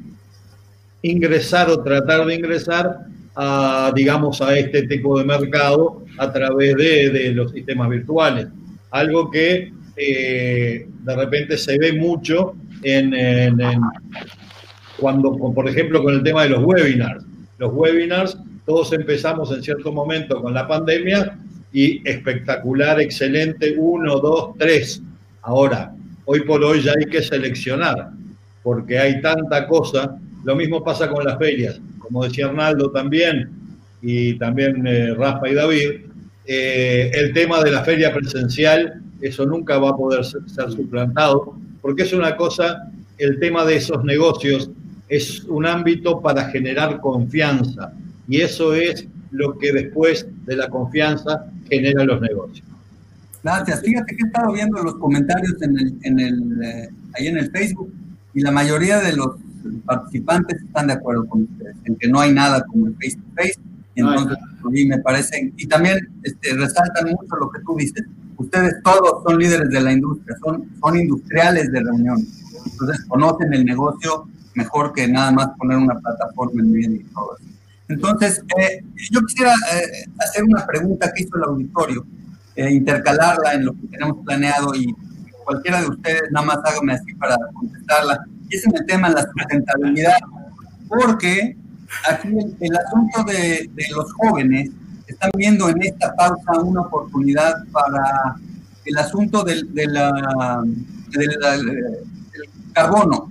[1.03, 7.33] ingresar o tratar de ingresar a, digamos, a este tipo de mercado a través de,
[7.35, 8.47] los sistemas virtuales.
[8.91, 12.55] Algo que eh, de repente se ve mucho
[12.95, 13.61] en,
[14.99, 17.25] cuando, por ejemplo, con el tema de los webinars
[17.59, 21.39] los webinars, todos empezamos en cierto momento con la pandemia
[21.73, 25.03] y espectacular, excelente, uno, dos, tres.
[25.43, 25.95] Ahora,
[26.25, 28.11] hoy por hoy ya hay que seleccionar,
[28.63, 30.19] porque hay tanta cosa.
[30.45, 33.51] Lo mismo pasa con las ferias, como decía Arnaldo también,
[34.03, 35.91] y también eh, Rafa y David,
[36.47, 42.03] eh, el tema de la feria presencial, eso nunca va a poder ser suplantado, porque
[42.03, 44.69] es una cosa, el tema de esos negocios
[45.09, 47.93] es un ámbito para generar confianza
[48.27, 52.67] y eso es lo que después de la confianza genera los negocios.
[53.41, 53.83] Gracias.
[53.83, 57.53] Fíjate que he estado viendo los comentarios en el, en el, eh, ahí en el
[57.53, 57.93] Facebook
[58.35, 59.37] y la mayoría de los
[59.85, 63.33] participantes están de acuerdo con ustedes, en que no hay nada como el face to
[63.37, 63.61] face.
[63.95, 68.05] Y entonces, a mí me parece, y también este, resaltan mucho lo que tú dices.
[68.37, 72.25] Ustedes todos son líderes de la industria, son, son industriales de reunión.
[72.71, 77.37] Entonces, conocen el negocio mejor que nada más poner una plataforma en medio y todo
[77.39, 77.49] eso.
[77.89, 82.05] Entonces, eh, yo quisiera eh, hacer una pregunta que hizo el auditorio,
[82.57, 84.93] eh, intercalarla en lo que tenemos planeado y
[85.45, 88.25] cualquiera de ustedes nada más hágame así para contestarla.
[88.49, 90.17] Y es en el tema de la sustentabilidad,
[90.89, 91.57] porque
[92.09, 92.29] aquí
[92.61, 94.71] el, asunto de, de, los jóvenes
[95.07, 98.37] están viendo en esta pausa una oportunidad para
[98.85, 100.63] el asunto del, de la,
[101.11, 101.39] del
[102.73, 103.31] carbono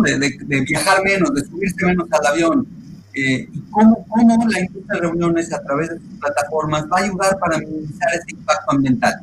[0.00, 2.66] de, viajar menos, de subirse menos al avión.
[3.14, 7.38] Eh, cómo, cómo, la industria de reuniones a través de sus plataformas va a ayudar
[7.38, 9.22] para minimizar ese impacto ambiental.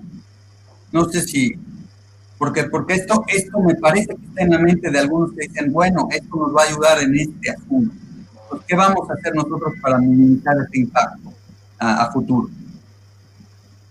[0.91, 1.53] No sé si,
[2.37, 5.71] porque, porque esto, esto me parece que está en la mente de algunos que dicen,
[5.71, 7.93] bueno, esto nos va a ayudar en este asunto.
[8.49, 11.33] Pues, ¿Qué vamos a hacer nosotros para minimizar ese impacto
[11.77, 12.49] a, futuro?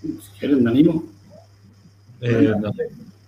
[0.03, 1.05] Si quieren, me animo.
[2.21, 2.53] Eh,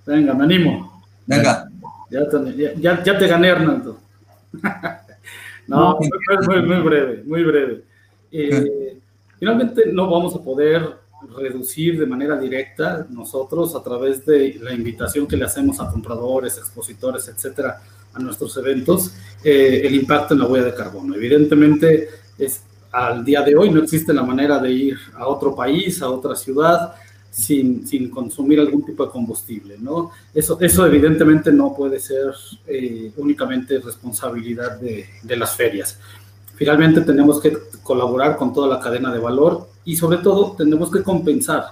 [0.06, 1.02] Venga, me animo.
[1.26, 1.70] Venga.
[2.10, 4.00] Ya te, ya, ya te gané, Hernando.
[5.68, 7.84] no, muy, muy, breve, muy breve.
[8.32, 8.98] Eh,
[9.38, 10.98] finalmente no vamos a poder
[11.36, 16.56] reducir de manera directa nosotros a través de la invitación que le hacemos a compradores,
[16.58, 17.80] expositores, etcétera,
[18.14, 19.12] a nuestros eventos,
[19.44, 21.14] eh, el impacto en la huella de carbono.
[21.14, 26.02] Evidentemente, es, al día de hoy no existe la manera de ir a otro país,
[26.02, 26.94] a otra ciudad,
[27.30, 30.10] sin, sin, consumir algún tipo de combustible, ¿no?
[30.34, 32.34] Eso, eso evidentemente no puede ser
[32.66, 35.96] eh, únicamente responsabilidad de, de, las ferias.
[36.56, 41.04] Finalmente tenemos que colaborar con toda la cadena de valor y sobre todo tenemos que
[41.04, 41.66] compensar.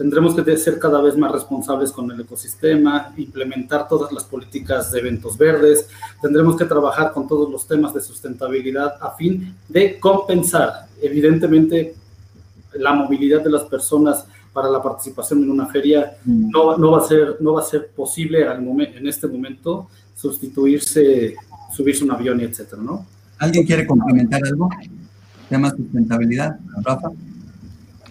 [0.00, 5.00] Tendremos que ser cada vez más responsables con el ecosistema, implementar todas las políticas de
[5.00, 5.90] eventos verdes,
[6.22, 10.86] tendremos que trabajar con todos los temas de sustentabilidad a fin de compensar.
[11.02, 11.94] Evidentemente,
[12.72, 16.50] la movilidad de las personas para la participación en una feria, mm.
[16.50, 21.34] no, no, va, a ser, no va a ser posible al en este momento sustituirse,
[21.76, 23.04] subirse un avión y etcétera, ¿no?
[23.36, 24.70] ¿Alguien quiere complementar algo?
[25.50, 27.10] Tema sustentabilidad, Rafa.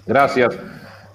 [0.06, 0.54] Gracias.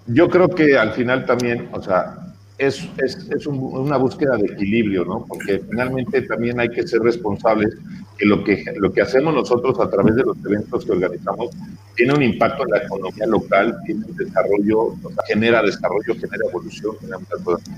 [0.07, 2.19] Yo creo que al final también, o sea,
[2.59, 5.25] es, es, es una búsqueda de equilibrio, ¿no?
[5.27, 7.77] Porque finalmente también hay que ser responsables
[8.17, 11.51] que lo que, lo que hacemos nosotros a través de los eventos que organizamos
[11.97, 14.95] tiene un impacto en la economía local, tiene un desarrollo,
[15.27, 17.71] genera desarrollo, genera evolución, genera muchas cosas.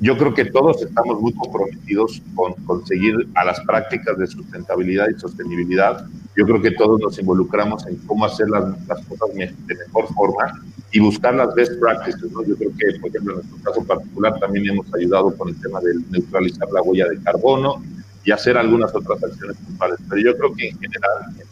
[0.00, 5.18] Yo creo que todos estamos muy comprometidos con conseguir a las prácticas de sustentabilidad y
[5.18, 6.06] sostenibilidad.
[6.36, 10.62] Yo creo que todos nos involucramos en cómo hacer las, las cosas de mejor forma
[10.92, 12.30] y buscar las best practices.
[12.30, 12.44] ¿no?
[12.44, 15.80] Yo creo que, por ejemplo, en nuestro caso particular también hemos ayudado con el tema
[15.80, 17.82] de neutralizar la huella de carbono
[18.24, 19.98] y hacer algunas otras acciones puntuales.
[20.08, 21.10] Pero yo creo que en general,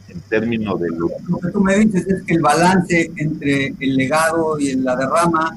[0.08, 0.88] en, términos de.
[0.88, 5.56] Lo que tú me dices es que el balance entre el legado y la derrama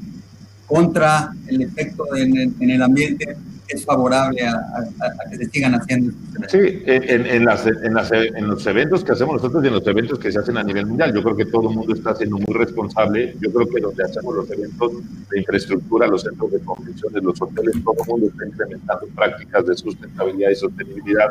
[0.69, 3.36] contra el efecto en, el ambiente
[3.67, 4.84] es favorable a,
[5.29, 6.12] que se sigan haciendo.
[6.47, 10.32] Sí, en, en, las, en, los eventos que hacemos nosotros y en los eventos que
[10.32, 13.36] se hacen a nivel mundial, yo creo que todo el mundo está siendo muy responsable.
[13.39, 14.91] Yo creo que donde hacemos los eventos
[15.29, 19.75] de infraestructura, los centros de convenciones, los hoteles, todo el mundo está implementando prácticas de
[19.75, 21.29] sustentabilidad y sostenibilidad.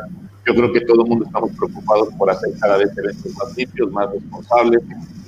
[0.49, 3.91] Yo creo que todo el mundo estamos preocupados por hacer cada vez eventos más limpios,
[3.91, 4.81] más responsables,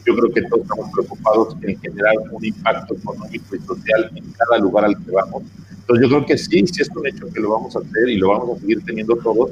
[0.04, 4.58] yo creo que todos estamos preocupados en generar un impacto económico y social en cada
[4.58, 5.44] lugar al que vamos.
[5.70, 8.18] Entonces yo creo que sí, sí es un hecho que lo vamos a hacer y
[8.18, 9.52] lo vamos a seguir teniendo todos.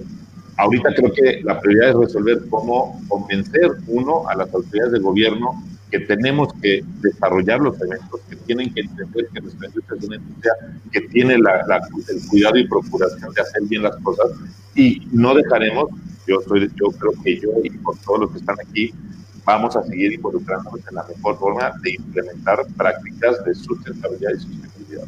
[0.58, 5.64] Ahorita creo que la prioridad es resolver cómo convencer, uno, a las autoridades de gobierno
[5.90, 10.16] que tenemos que desarrollar los eventos, que tienen que entender que nuestra industria es una
[10.18, 10.54] industria
[10.92, 14.32] que tiene la, el cuidado y procuración de hacer bien las cosas
[14.76, 15.90] y no dejaremos,
[16.28, 18.94] yo, soy, yo creo que yo y por todos los que están aquí,
[19.44, 25.08] vamos a seguir involucrándonos en la mejor forma de implementar prácticas de sustentabilidad y sostenibilidad.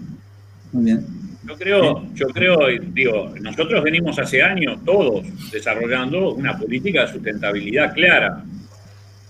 [0.71, 1.05] Muy bien.
[1.43, 2.57] Yo creo, yo creo,
[2.93, 8.43] digo, nosotros venimos hace años todos desarrollando una política de sustentabilidad clara,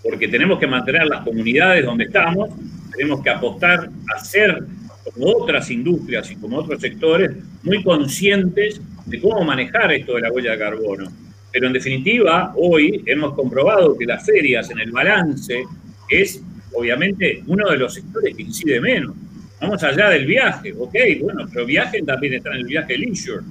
[0.03, 2.49] porque tenemos que mantener las comunidades donde estamos,
[2.91, 4.63] tenemos que apostar a ser,
[5.03, 7.31] como otras industrias y como otros sectores,
[7.63, 11.11] muy conscientes de cómo manejar esto de la huella de carbono
[11.51, 15.63] pero en definitiva, hoy hemos comprobado que las ferias en el balance
[16.09, 16.41] es
[16.73, 19.13] obviamente uno de los sectores que incide menos.
[19.59, 23.43] Vamos allá del viaje, ok, bueno, pero viaje también está en el viaje leisure.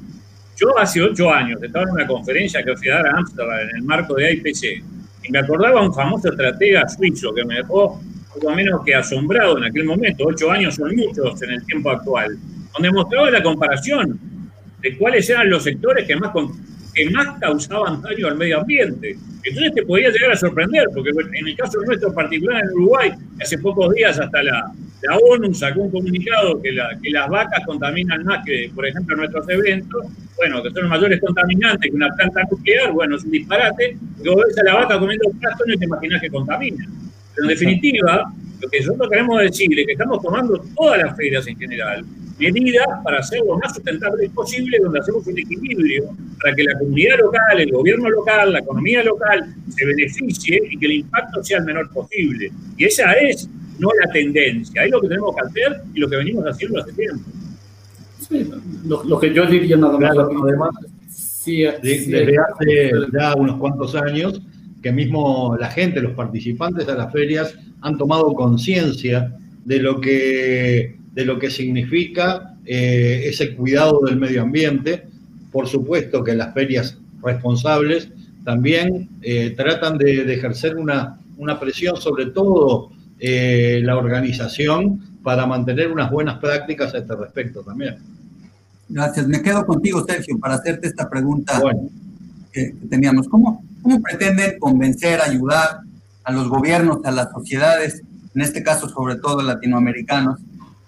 [0.56, 3.76] Yo hace ocho años estaba en una conferencia que fui a dar a Amsterdam en
[3.76, 4.82] el marco de IPC y
[5.30, 8.00] me acordaba un famoso estratega suizo que me dejó
[8.32, 12.38] poco menos que asombrado en aquel momento, ocho años son muchos en el tiempo actual,
[12.72, 14.18] donde mostraba la comparación
[14.80, 16.32] de cuáles eran los sectores que más
[16.94, 19.16] que más causaban daño al medio ambiente.
[19.44, 23.58] Entonces te podía llegar a sorprender, porque en el caso nuestro particular en Uruguay, hace
[23.58, 24.72] pocos días hasta la,
[25.02, 29.16] la ONU sacó un comunicado que, la, que las vacas contaminan más que, por ejemplo,
[29.16, 33.30] nuestros eventos, bueno, que son los mayores contaminantes que una planta nuclear, bueno, es un
[33.30, 36.86] disparate, porque vos ves a la vaca comiendo plástico y te imaginas que contamina.
[37.34, 41.46] Pero en definitiva, lo que nosotros queremos decir es que estamos tomando todas las ferias
[41.46, 42.04] en general,
[42.38, 46.10] medidas para hacer lo más sustentable posible, donde hacemos un equilibrio
[46.42, 50.86] para que la comunidad local, el gobierno local, la economía local se beneficie y que
[50.86, 52.50] el impacto sea el menor posible.
[52.76, 53.48] Y esa es
[53.80, 56.92] no la tendencia, es lo que tenemos que hacer y lo que venimos haciendo hace
[56.92, 57.30] tiempo.
[58.28, 58.50] Sí,
[58.86, 60.16] lo, que yo diría nada más.
[60.16, 60.70] además,
[61.08, 64.42] sí, desde hace ya unos cuantos años
[64.82, 70.96] que mismo la gente, los participantes de las ferias han tomado conciencia de lo que
[71.12, 75.06] de lo que significa eh, ese cuidado del medio ambiente.
[75.50, 78.10] Por supuesto que las ferias responsables
[78.44, 85.92] también eh, tratan de, ejercer una, una, presión sobre todo eh, la organización para mantener
[85.92, 87.98] unas buenas prácticas a este respecto también.
[88.88, 89.26] Gracias.
[89.28, 91.60] Me quedo contigo, Sergio, para hacerte esta pregunta
[92.50, 93.28] que, teníamos.
[93.28, 95.80] ¿Cómo, ¿Cómo pretenden convencer, ayudar
[96.24, 98.02] a los gobiernos, a las sociedades,
[98.34, 100.40] en este caso sobre todo latinoamericanos,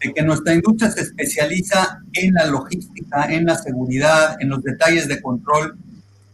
[0.02, 5.06] de que nuestra industria se especializa en la logística, en la seguridad, en los detalles
[5.06, 5.76] de control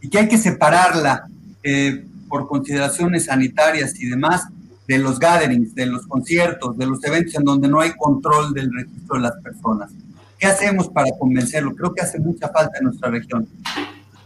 [0.01, 1.27] y que hay que separarla
[1.61, 4.47] eh, por consideraciones sanitarias y demás
[4.89, 8.73] de los gatherings, de los conciertos, de los eventos en donde no hay control del
[8.73, 9.91] registro de las personas.
[10.39, 11.75] ¿Qué hacemos para convencerlo?
[11.75, 13.47] Creo que hace mucha falta en nuestra región.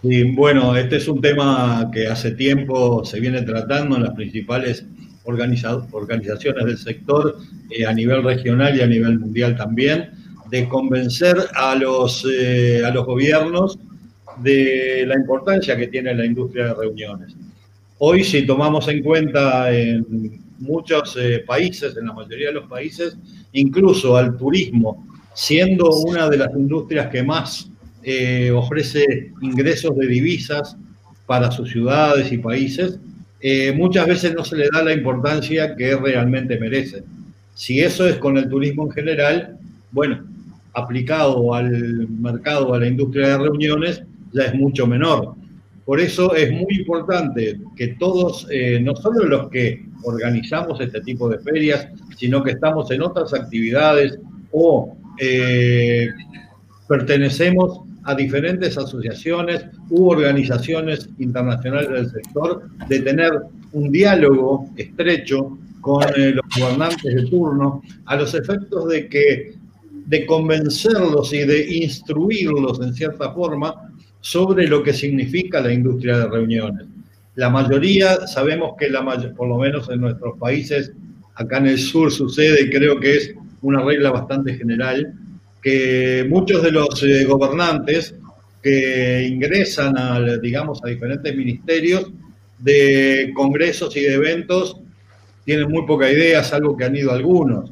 [0.02, 4.86] Sí, bueno, este es un tema que hace tiempo se viene tratando en las principales
[5.26, 7.38] organizaciones del sector
[7.70, 10.12] eh, a nivel regional y a nivel mundial también,
[10.50, 13.78] de convencer a los, eh, a los gobiernos
[14.42, 17.36] de la importancia que tiene la industria de reuniones.
[17.98, 23.18] Hoy, si tomamos en cuenta en muchos eh, países, en la mayoría de los países,
[23.52, 27.70] incluso al turismo, siendo una de las industrias que más
[28.54, 30.76] ofrece ingresos de divisas
[31.26, 33.00] para sus ciudades y países,
[33.46, 37.04] eh, muchas veces no se le da la importancia que realmente merece.
[37.54, 39.58] Si eso es con el turismo en general,
[39.92, 40.24] bueno,
[40.74, 44.02] aplicado al mercado, a la industria de reuniones,
[44.32, 45.36] ya es mucho menor.
[45.86, 51.28] Por eso es muy importante que todos, eh, no solo los que organizamos este tipo
[51.28, 54.18] de ferias, sino que estamos en otras actividades
[54.52, 56.08] o eh,
[56.88, 63.32] pertenecemos a diferentes asociaciones u organizaciones internacionales del sector, de tener
[63.72, 69.56] un diálogo estrecho con eh, los gobernantes de turno, a los efectos de que
[70.06, 73.93] de convencerlos y de instruirlos en cierta forma
[74.24, 76.88] sobre lo que significa la industria de reuniones.
[77.36, 79.04] La mayoría, sabemos que la
[79.36, 80.94] por lo menos en nuestros países,
[81.36, 85.14] acá en el sur sucede, y creo que es una regla bastante general,
[85.62, 88.16] que muchos de los eh, gobernantes
[88.62, 92.10] que ingresan a, digamos, a diferentes ministerios
[92.60, 94.78] de congresos y de eventos
[95.44, 97.72] tienen muy poca idea, salvo que han ido algunos.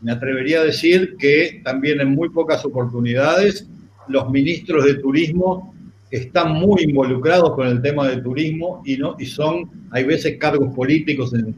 [0.00, 3.66] Me atrevería a decir que también en muy pocas oportunidades
[4.08, 5.74] los ministros de turismo
[6.10, 10.74] están muy involucrados con el tema del turismo y, no, y son, hay veces, cargos
[10.74, 11.54] políticos en,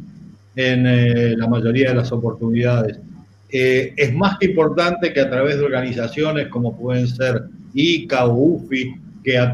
[0.57, 2.99] en eh, la mayoría de las oportunidades.
[3.55, 7.45] Eh, es más que importante que a través de organizaciones como pueden ser
[7.75, 9.53] ICA o UFI, que a,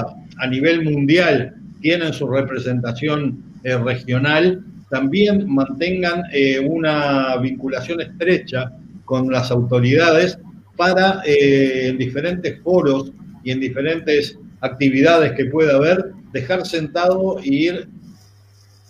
[0.00, 8.72] a nivel mundial tienen su representación eh, regional, también mantengan eh, una vinculación estrecha
[9.04, 10.36] con las autoridades
[10.76, 13.12] para en diferentes foros
[13.42, 17.88] y en diferentes actividades que pueda haber, dejar sentado e ir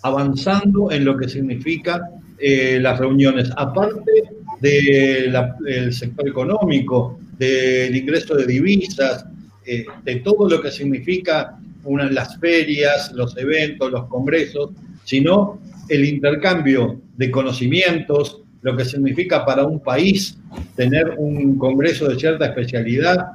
[0.03, 2.01] avanzando en lo que significa
[2.39, 4.11] eh, las reuniones, aparte
[4.59, 9.25] del sector económico, del ingreso de divisas,
[9.65, 14.71] eh, de todo lo que significa una, las ferias, los eventos, los congresos,
[15.03, 20.37] sino el intercambio de conocimientos, lo que significa para un país
[20.75, 23.27] tener un congreso de cierta especialidad,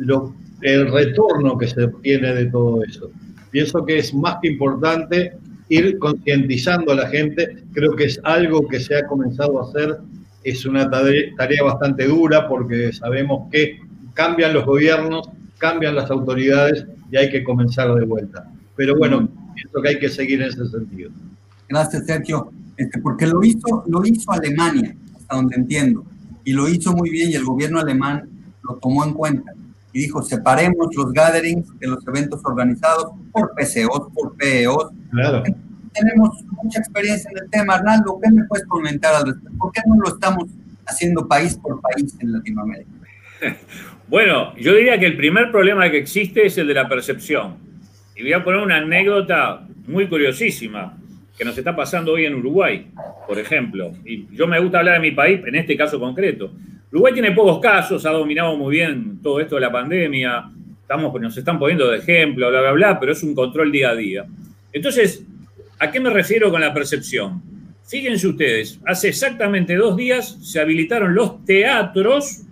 [0.00, 3.10] lo, el retorno que se obtiene de todo eso.
[3.50, 5.32] Pienso que es más que importante
[5.68, 7.64] ir concientizando a la gente.
[7.72, 9.98] Creo que es algo que se ha comenzado a hacer.
[10.44, 13.78] Es una tarea bastante dura porque sabemos que
[14.14, 15.28] cambian los gobiernos,
[15.58, 18.50] cambian las autoridades y hay que comenzar de vuelta.
[18.76, 21.10] Pero bueno, pienso que hay que seguir en ese sentido.
[21.68, 22.52] Gracias, Sergio.
[22.76, 26.04] Este, porque lo hizo, lo hizo Alemania, hasta donde entiendo,
[26.44, 28.26] y lo hizo muy bien y el gobierno alemán
[28.62, 29.52] lo tomó en cuenta
[29.92, 34.92] y dijo, separemos los gatherings de los eventos organizados por PCOs, por PEOs.
[35.10, 35.42] Claro.
[35.92, 37.74] Tenemos mucha experiencia en el tema.
[37.74, 39.58] Arnaldo, ¿qué me puedes comentar al respecto?
[39.58, 40.44] ¿Por qué no lo estamos
[40.86, 42.90] haciendo país por país en Latinoamérica?
[44.10, 47.58] Bueno, yo diría que el primer problema que existe es el de la percepción.
[48.16, 50.98] Y voy a poner una anécdota muy curiosísima
[51.38, 52.90] que nos está pasando hoy en Uruguay,
[53.28, 53.92] por ejemplo.
[54.04, 56.52] Y yo me gusta hablar de mi país, en este caso concreto.
[56.92, 60.50] Uruguay tiene pocos casos, ha dominado muy bien todo esto de la pandemia,
[60.82, 63.94] estamos, nos están poniendo de ejemplo, bla, bla, bla, pero es un control día a
[63.94, 64.26] día.
[64.72, 65.24] Entonces,
[65.78, 67.40] ¿a qué me refiero con la percepción?
[67.86, 72.42] Fíjense ustedes, hace exactamente dos días se habilitaron los teatros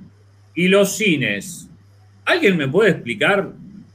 [0.55, 1.69] y los cines.
[2.25, 3.53] ¿Alguien me puede explicar?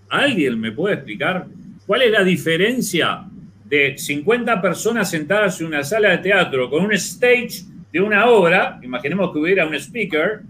[0.10, 1.48] ¿Alguien me puede explicar
[1.86, 3.26] cuál es la diferencia
[3.66, 7.64] de 50 personas sentadas en una sala de teatro con un stage
[7.94, 10.42] de una obra, imaginemos que hubiera un speaker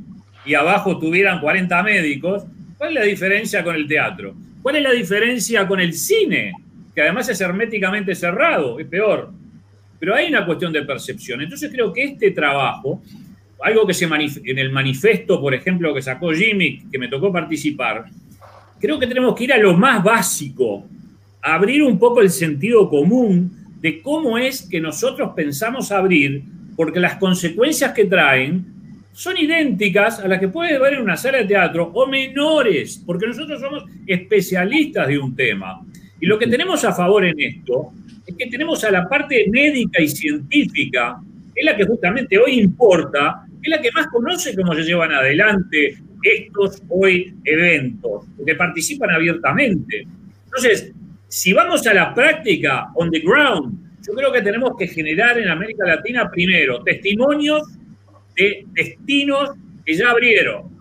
[0.46, 2.46] y abajo tuvieran 40 médicos,
[2.78, 4.34] ¿cuál es la diferencia con el teatro?
[4.62, 6.54] ¿Cuál es la diferencia con el cine?
[6.96, 9.30] Que además es herméticamente cerrado, es peor.
[10.00, 11.42] Pero hay una cuestión de percepción.
[11.42, 13.02] Entonces creo que este trabajo,
[13.62, 18.06] algo que se en el manifiesto, por ejemplo, que sacó Jimmy, que me tocó participar,
[18.80, 20.86] creo que tenemos que ir a lo más básico,
[21.42, 26.42] abrir un poco el sentido común de cómo es que nosotros pensamos abrir
[26.76, 28.66] porque las consecuencias que traen
[29.14, 33.28] son idénticas a las que puede haber en una sala de teatro o menores, porque
[33.28, 35.82] nosotros somos especialistas de un tema.
[36.20, 37.92] Y lo que tenemos a favor en esto
[38.26, 41.20] es que tenemos a la parte médica y científica,
[41.54, 44.84] que es la que justamente hoy importa, que es la que más conoce cómo se
[44.84, 50.08] llevan adelante estos hoy eventos, porque participan abiertamente.
[50.46, 50.92] Entonces,
[51.28, 55.50] si vamos a la práctica on the ground, yo creo que tenemos que generar en
[55.50, 57.68] América Latina primero testimonios
[58.36, 59.52] de destinos
[59.86, 60.74] que ya abrieron.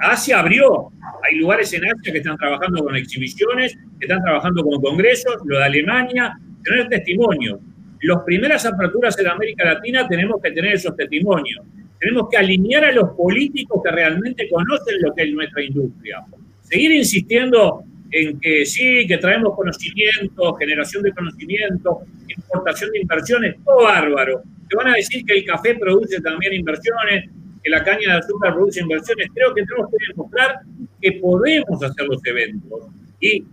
[0.00, 0.90] Asia abrió,
[1.28, 5.58] hay lugares en Asia que están trabajando con exhibiciones, que están trabajando con congresos, lo
[5.58, 7.58] de Alemania, tener testimonios.
[8.02, 11.64] Las primeras aperturas en América Latina tenemos que tener esos testimonios.
[11.98, 16.24] Tenemos que alinear a los políticos que realmente conocen lo que es nuestra industria.
[16.62, 23.84] Seguir insistiendo en que sí, que traemos conocimiento, generación de conocimiento, importación de inversiones, todo
[23.84, 24.42] bárbaro.
[24.68, 27.30] Te van a decir que el café produce también inversiones,
[27.62, 29.28] que la caña de azúcar produce inversiones.
[29.34, 30.60] Creo que tenemos que demostrar
[31.00, 32.88] que podemos hacer los eventos
[33.20, 33.44] y,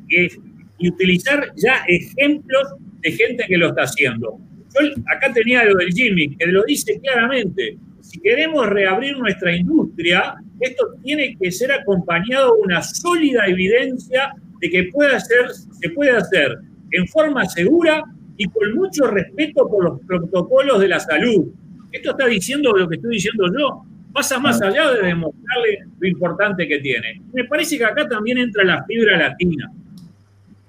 [0.79, 4.37] utilizar ya ejemplos de gente que lo está haciendo.
[4.79, 7.77] Yo acá tenía lo del Jimmy, que lo dice claramente.
[8.01, 14.69] si queremos reabrir nuestra industria, esto tiene que ser acompañado de una sólida evidencia de
[14.69, 16.57] que puede ser, se puede hacer
[16.91, 18.03] en forma segura
[18.37, 21.47] y con mucho respeto por los protocolos de la salud.
[21.91, 23.83] Esto está diciendo lo que estoy diciendo yo,
[24.13, 27.21] pasa más allá de demostrarle lo importante que tiene.
[27.33, 29.71] Me parece que acá también entra la fibra latina.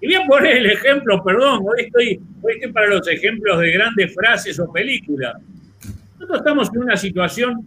[0.01, 3.73] Y voy a poner el ejemplo, perdón, hoy estoy, hoy estoy para los ejemplos de
[3.73, 5.35] grandes frases o películas.
[6.15, 7.67] Nosotros estamos en una situación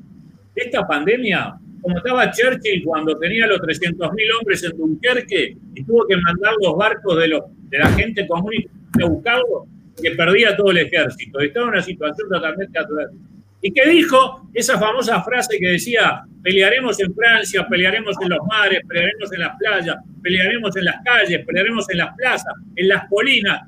[0.55, 6.05] de esta pandemia, como estaba Churchill cuando tenía los 300.000 hombres en Dunkerque y tuvo
[6.07, 8.53] que mandar los barcos de, los, la gente común
[9.01, 9.65] a buscarlo,
[10.01, 11.39] que perdía todo el ejército.
[11.39, 13.15] Estaba en una situación totalmente adversa.
[13.63, 14.49] ¿Y qué dijo?
[14.53, 19.55] Esa famosa frase que decía, pelearemos en Francia, pelearemos en los mares, pelearemos en las
[19.57, 23.61] playas, pelearemos en las calles, pelearemos en las plazas, en las colinas.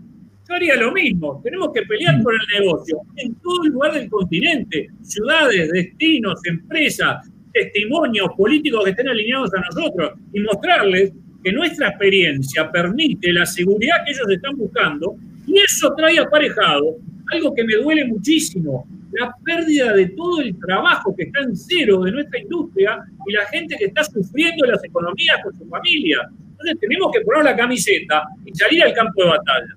[0.50, 4.10] Yo haría lo mismo, tenemos que pelear por el negocio en todo el lugar del
[4.10, 11.90] continente, ciudades, destinos, empresas, testimonios políticos que estén alineados a nosotros y mostrarles que nuestra
[11.90, 16.98] experiencia permite la seguridad que ellos están buscando y eso trae aparejado
[17.32, 22.02] algo que me duele muchísimo, la pérdida de todo el trabajo que está en cero
[22.04, 26.30] de nuestra industria y la gente que está sufriendo las economías con su familia.
[26.52, 29.76] Entonces tenemos que poner la camiseta y salir al campo de batalla.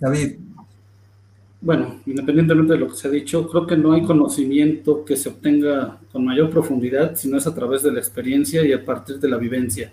[0.00, 0.49] David.
[1.62, 5.28] Bueno, independientemente de lo que se ha dicho, creo que no hay conocimiento que se
[5.28, 9.28] obtenga con mayor profundidad, sino es a través de la experiencia y a partir de
[9.28, 9.92] la vivencia.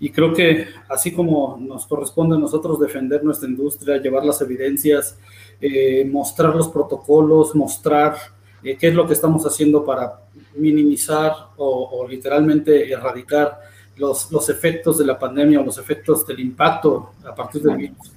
[0.00, 5.18] Y creo que así como nos corresponde a nosotros defender nuestra industria, llevar las evidencias,
[5.60, 8.16] eh, mostrar los protocolos, mostrar
[8.62, 10.20] eh, qué es lo que estamos haciendo para
[10.54, 13.60] minimizar o, literalmente erradicar
[13.96, 18.15] los, los, efectos de la pandemia o los efectos del impacto a partir del virus.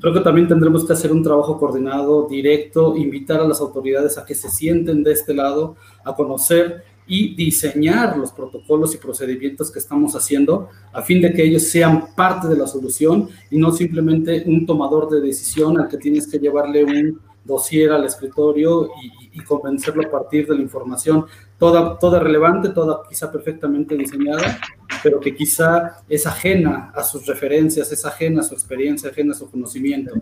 [0.00, 4.24] Creo que también tendremos que hacer un trabajo coordinado, directo, invitar a las autoridades a
[4.24, 9.80] que se sienten de este lado, a conocer y diseñar los protocolos y procedimientos que
[9.80, 14.44] estamos haciendo a fin de que ellos sean parte de la solución y no simplemente
[14.46, 18.90] un tomador de decisión al que tienes que llevarle un dossier al escritorio
[19.32, 21.24] y, convencerlo a partir de la información,
[21.58, 24.60] toda, toda relevante, toda quizá perfectamente diseñada,
[25.02, 29.36] pero que quizá es ajena a sus referencias, es ajena a su experiencia, ajena a
[29.36, 30.14] su conocimiento.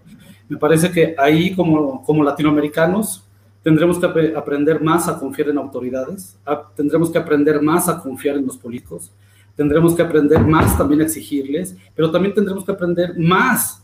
[0.49, 3.25] Me parece que ahí como, como latinoamericanos
[3.63, 6.39] Tendremos que aprender más a confiar en autoridades,
[6.77, 9.13] tendremos que aprender más a confiar en los políticos,
[9.57, 13.83] tendremos que aprender más también a exigirles, pero también tendremos que aprender más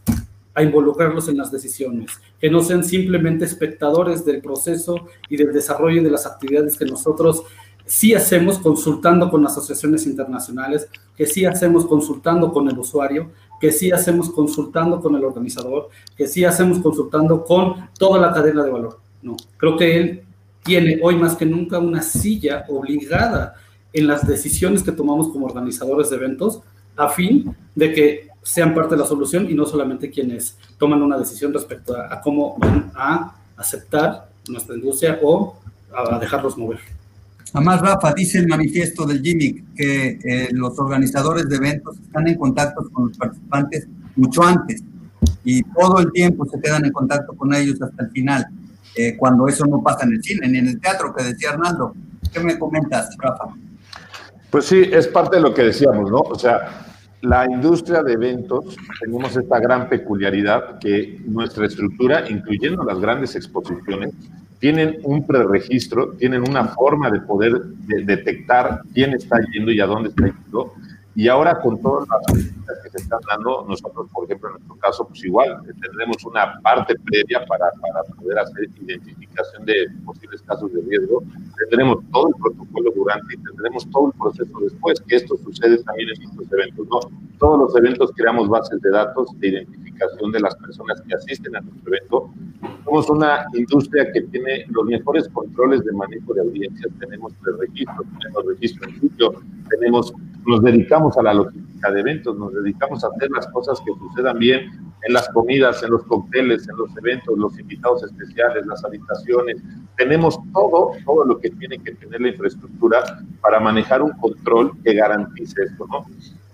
[0.55, 6.03] a involucrarlos en las decisiones, que no sean simplemente espectadores del proceso y del desarrollo
[6.03, 7.43] de las actividades que nosotros
[7.87, 13.31] sí hacemos consultando con asociaciones internacionales, que sí hacemos consultando con el usuario,
[13.61, 18.65] que sí hacemos consultando con el organizador, que sí hacemos consultando con toda la cadena
[18.65, 19.01] de valor.
[19.23, 20.23] No, creo que él
[20.63, 23.55] tiene hoy más que nunca una silla obligada
[23.93, 26.61] en las decisiones que tomamos como organizadores de eventos
[26.97, 31.19] a fin de que sean parte de la solución y no solamente quienes toman una
[31.19, 35.57] decisión respecto a, cómo van a aceptar nuestra industria o
[35.93, 36.81] a, dejarlos mover.
[37.55, 42.37] Además, Rafa, dice el manifiesto del GIMIC que eh, los organizadores de eventos están en
[42.37, 43.87] contacto con los participantes
[44.17, 44.83] mucho antes
[45.45, 48.45] y todo el tiempo se quedan en contacto con ellos hasta el final.
[48.97, 51.95] Eh, cuando eso no pasa en el cine ni en el teatro, que decía Arnaldo.
[52.33, 53.45] ¿Qué me comentas, Rafa?
[54.51, 56.19] Pues sí, es parte de lo que decíamos, ¿no?
[56.19, 56.87] O sea,
[57.21, 64.13] la industria de eventos, tenemos esta gran peculiaridad que nuestra estructura, incluyendo las grandes exposiciones,
[64.65, 67.65] tienen un preregistro, tienen una forma de poder
[68.07, 70.73] detectar quién está yendo y a dónde está yendo
[71.15, 75.07] y ahora con todas las que se están dando, nosotros, por ejemplo, en nuestro caso,
[75.07, 80.83] pues igual, tendremos una parte previa para, para poder hacer identificación de posibles casos de
[80.83, 81.23] riesgo,
[81.59, 86.09] tendremos todo el protocolo durante y tendremos todo el proceso después, que esto sucede también
[86.17, 87.01] en nuestros eventos, ¿no?
[87.39, 91.61] Todos los eventos creamos bases de datos de identificación de las personas que asisten a
[91.61, 92.31] nuestro evento.
[92.85, 98.47] Somos una industria que tiene los mejores controles de manejo de audiencias, tenemos registros, tenemos
[98.47, 99.33] registro en sitio,
[99.71, 100.13] tenemos,
[100.47, 104.39] nos dedicamos a la logística de eventos, nos dedicamos a hacer las cosas que sucedan
[104.39, 104.71] bien
[105.03, 109.63] en las comidas, en los cócteles, en los eventos, los invitados especiales, las habitaciones.
[109.97, 113.03] Tenemos todo, todo lo que tiene que tener la infraestructura
[113.41, 116.07] para manejar un control que garantice esto, ¿no?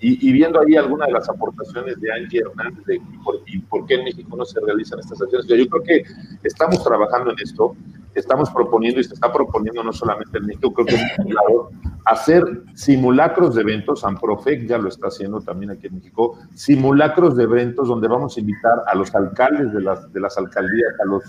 [0.03, 3.03] Y, viendo ahí algunas de las aportaciones de Angie Hernández de
[3.47, 6.05] y por, qué en México no se realizan estas acciones, yo creo que
[6.43, 7.77] estamos trabajando en esto,
[8.15, 11.71] estamos proponiendo y se está proponiendo no solamente en México, creo que es lado,
[12.05, 17.45] hacer simulacros de eventos, Amprofec ya lo está haciendo también aquí en México, simulacros de
[17.45, 21.23] eventos donde vamos a invitar a los alcaldes de las, de las alcaldías, a los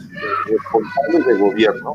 [0.45, 1.93] responsables de gobierno,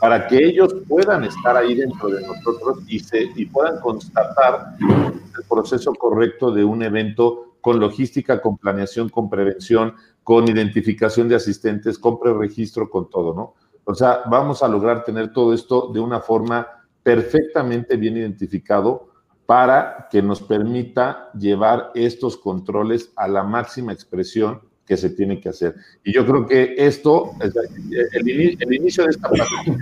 [0.00, 5.44] para que ellos puedan estar ahí dentro de nosotros y, se, y puedan constatar el
[5.48, 11.98] proceso correcto de un evento con logística, con planeación, con prevención, con identificación de asistentes,
[11.98, 13.54] con preregistro, con todo, ¿no?
[13.90, 16.66] O sea, vamos a lograr tener todo esto de una forma
[17.02, 19.08] perfectamente bien identificado
[19.46, 25.48] para que nos permita llevar estos controles a la máxima expresión que se tiene que
[25.48, 25.74] hacer.
[26.04, 29.76] Y yo creo que esto, el, inicio de esta práctica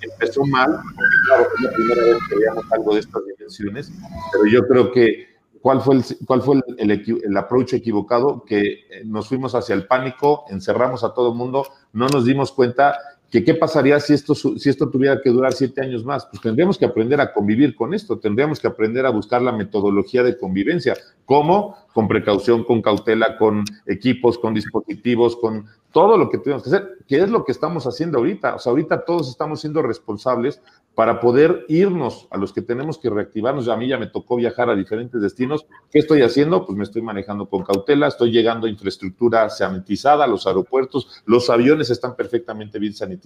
[0.00, 3.92] empezó mal, porque claro, es la primera vez que veíamos algo de estas dimensiones,
[4.32, 8.44] pero yo creo que ¿cuál fue el, cuál fue el, el, approach equivocado?
[8.44, 12.98] Que nos fuimos hacia el pánico, encerramos a todo el mundo, no nos dimos cuenta
[13.42, 16.26] qué pasaría si esto, si esto tuviera que durar siete años más.
[16.26, 20.22] Pues tendríamos que aprender a convivir con esto, tendríamos que aprender a buscar la metodología
[20.22, 20.94] de convivencia.
[21.24, 21.76] ¿Cómo?
[21.92, 26.98] Con precaución, con cautela, con equipos, con dispositivos, con todo lo que tenemos que hacer,
[27.08, 28.56] que es lo que estamos haciendo ahorita.
[28.56, 30.60] O sea, ahorita todos estamos siendo responsables
[30.94, 33.68] para poder irnos a los que tenemos que reactivarnos.
[33.68, 35.66] A mí ya me tocó viajar a diferentes destinos.
[35.90, 36.64] ¿Qué estoy haciendo?
[36.66, 41.90] Pues me estoy manejando con cautela, estoy llegando a infraestructura sanitizada, los aeropuertos, los aviones
[41.90, 43.23] están perfectamente bien sanitizados.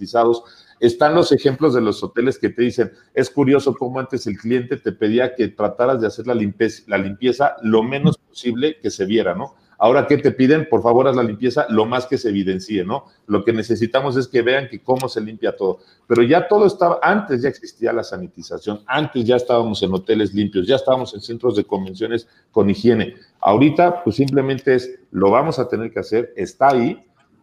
[0.79, 4.77] Están los ejemplos de los hoteles que te dicen, es curioso cómo antes el cliente
[4.77, 9.05] te pedía que trataras de hacer la limpieza, la limpieza lo menos posible que se
[9.05, 9.55] viera, ¿no?
[9.81, 10.67] Ahora, ¿qué te piden?
[10.69, 13.05] Por favor, haz la limpieza lo más que se evidencie, ¿no?
[13.27, 15.79] Lo que necesitamos es que vean que cómo se limpia todo.
[16.05, 20.67] Pero ya todo estaba, antes ya existía la sanitización, antes ya estábamos en hoteles limpios,
[20.67, 23.15] ya estábamos en centros de convenciones con higiene.
[23.39, 27.01] Ahorita, pues simplemente es, lo vamos a tener que hacer, está ahí,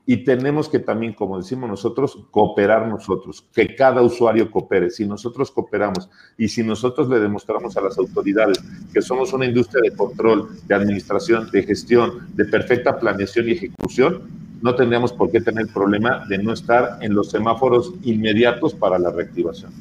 [0.09, 4.89] y tenemos que también, como decimos nosotros, cooperar nosotros, que cada usuario coopere.
[4.91, 8.59] Si nosotros cooperamos y si nosotros le demostramos a las autoridades
[8.93, 14.23] que somos una industria de control, de administración, de gestión, de perfecta planeación y ejecución,
[14.63, 19.11] no tendríamos por qué tener problema de no estar en los semáforos inmediatos para la
[19.11, 19.73] reactivación.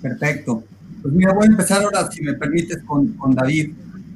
[0.00, 0.64] Perfecto.
[1.02, 3.72] Pues mira, voy a empezar ahora, si me permites, con, con David,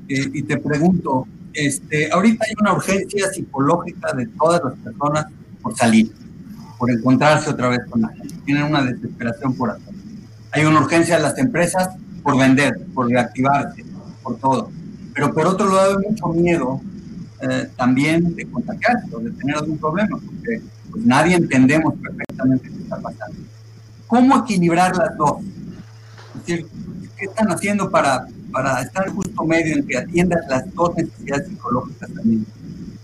[0.09, 5.27] eh, y te pregunto, este, ahorita hay una urgencia psicológica de todas las personas
[5.63, 6.13] por salir,
[6.79, 8.35] por encontrarse otra vez con la gente.
[8.45, 10.01] Tienen una desesperación por hacerlo.
[10.53, 11.91] Hay una urgencia de las empresas
[12.23, 13.85] por vender, por reactivarse,
[14.23, 14.71] por todo.
[15.15, 16.81] Pero por otro lado hay mucho miedo
[17.41, 22.83] eh, también de contagiarse o de tener algún problema, porque pues, nadie entendemos perfectamente qué
[22.83, 23.37] está pasando.
[24.07, 25.43] ¿Cómo equilibrar las dos?
[26.35, 26.67] Es decir,
[27.17, 32.09] ¿qué están haciendo para para estar justo medio en que atiendas las dos necesidades psicológicas
[32.15, 32.47] también?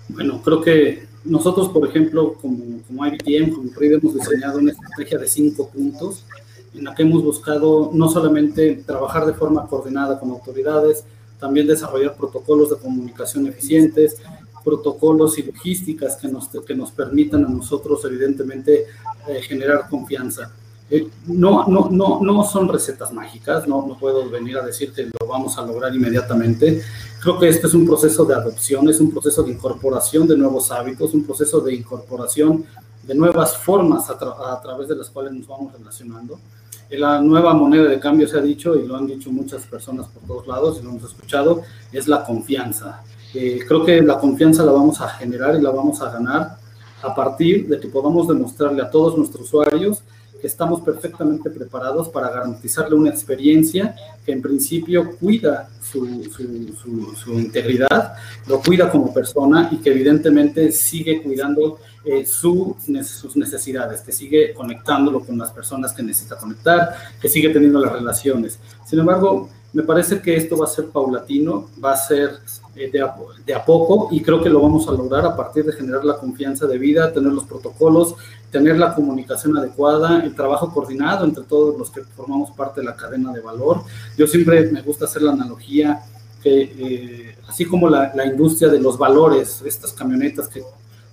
[0.08, 5.18] Bueno, creo que nosotros, por ejemplo, como, como IBTM, como RID, hemos diseñado una estrategia
[5.18, 6.24] de cinco puntos
[6.72, 11.04] en la que hemos buscado no solamente trabajar de forma coordinada con autoridades,
[11.40, 14.18] también desarrollar protocolos de comunicación eficientes,
[14.64, 18.84] protocolos y logísticas que nos, que nos permitan a nosotros, evidentemente,
[19.26, 20.52] eh, generar confianza.
[20.90, 25.04] Eh, no, no, no, no son recetas mágicas, no, no puedo venir a decir que
[25.04, 26.82] lo vamos a lograr inmediatamente.
[27.22, 30.72] Creo que este es un proceso de adopción, es un proceso de incorporación de nuevos
[30.72, 32.64] hábitos, un proceso de incorporación
[33.04, 36.40] de nuevas formas a, través de las cuales nos vamos relacionando.
[36.90, 40.24] La nueva moneda de cambio, se ha dicho, y lo han dicho muchas personas por
[40.24, 41.62] todos lados, y lo hemos escuchado,
[41.92, 43.02] es la confianza.
[43.32, 46.58] Eh, creo que la confianza la vamos a generar y la vamos a ganar
[47.00, 50.02] a partir de que podamos demostrarle a todos nuestros usuarios
[50.42, 56.06] estamos perfectamente preparados para garantizarle una experiencia que en principio cuida su,
[57.32, 58.14] integridad,
[58.46, 62.88] lo cuida como persona y que evidentemente sigue cuidando eh, sus
[63.36, 68.58] necesidades, que sigue conectándolo con las personas que necesita conectar, que sigue teniendo las relaciones.
[68.86, 72.38] Sin embargo, me parece que esto va a ser paulatino, va a ser
[72.88, 73.14] de, a,
[73.44, 76.16] de, a, poco y creo que lo vamos a lograr a partir de generar la
[76.16, 78.14] confianza de vida, tener los protocolos,
[78.50, 82.96] tener la comunicación adecuada, el trabajo coordinado entre todos los que formamos parte de la
[82.96, 83.82] cadena de valor.
[84.16, 86.02] Yo siempre me gusta hacer la analogía
[86.42, 90.62] que eh, así como la, la, industria de los valores, estas camionetas que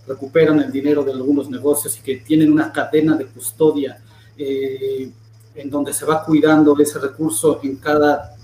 [0.08, 4.00] recuperan el dinero de algunos negocios y que tienen una cadena de custodia
[4.38, 5.12] eh,
[5.56, 8.36] en donde se va cuidando ese recurso en cada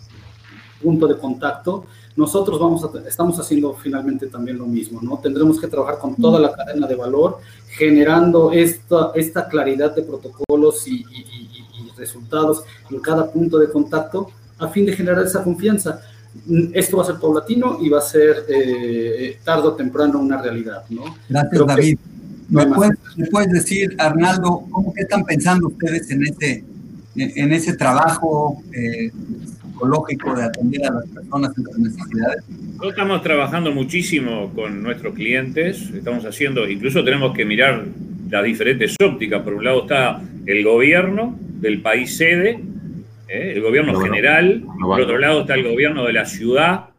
[0.81, 1.85] punto de contacto,
[2.15, 5.17] nosotros vamos a, estamos haciendo finalmente también lo mismo, ¿no?
[5.17, 7.39] Tendremos que trabajar con toda la cadena de valor,
[7.69, 11.05] generando esta, esta claridad de protocolos y,
[11.95, 16.01] resultados en cada punto de contacto a fin de generar esa confianza.
[16.73, 20.83] Esto va a ser paulatino y va a ser eh, tarde o temprano una realidad,
[20.89, 21.03] ¿no?
[21.29, 21.97] Gracias, David.
[22.49, 22.65] ¿Me
[23.31, 26.63] puedes, decir, Arnaldo, cómo que están pensando ustedes en ese,
[27.15, 29.11] en ese trabajo eh,
[29.83, 32.49] psicológico de atender a las personas en sus necesidades?
[32.49, 37.85] Nosotros estamos trabajando muchísimo con nuestros clientes, estamos haciendo, incluso tenemos que mirar
[38.29, 39.41] las diferentes ópticas.
[39.41, 42.59] Por un lado está el gobierno, del país sede,
[43.27, 43.53] ¿eh?
[43.55, 46.89] el gobierno general, por otro lado está el gobierno de la ciudad,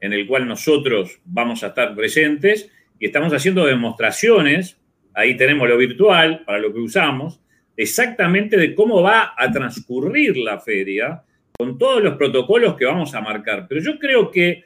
[0.00, 4.78] en el cual nosotros vamos a estar presentes y estamos haciendo demostraciones,
[5.14, 7.40] ahí tenemos lo virtual para lo que usamos,
[7.76, 11.22] exactamente de cómo va a transcurrir la feria
[11.56, 13.66] con todos los protocolos que vamos a marcar.
[13.68, 14.64] Pero yo creo que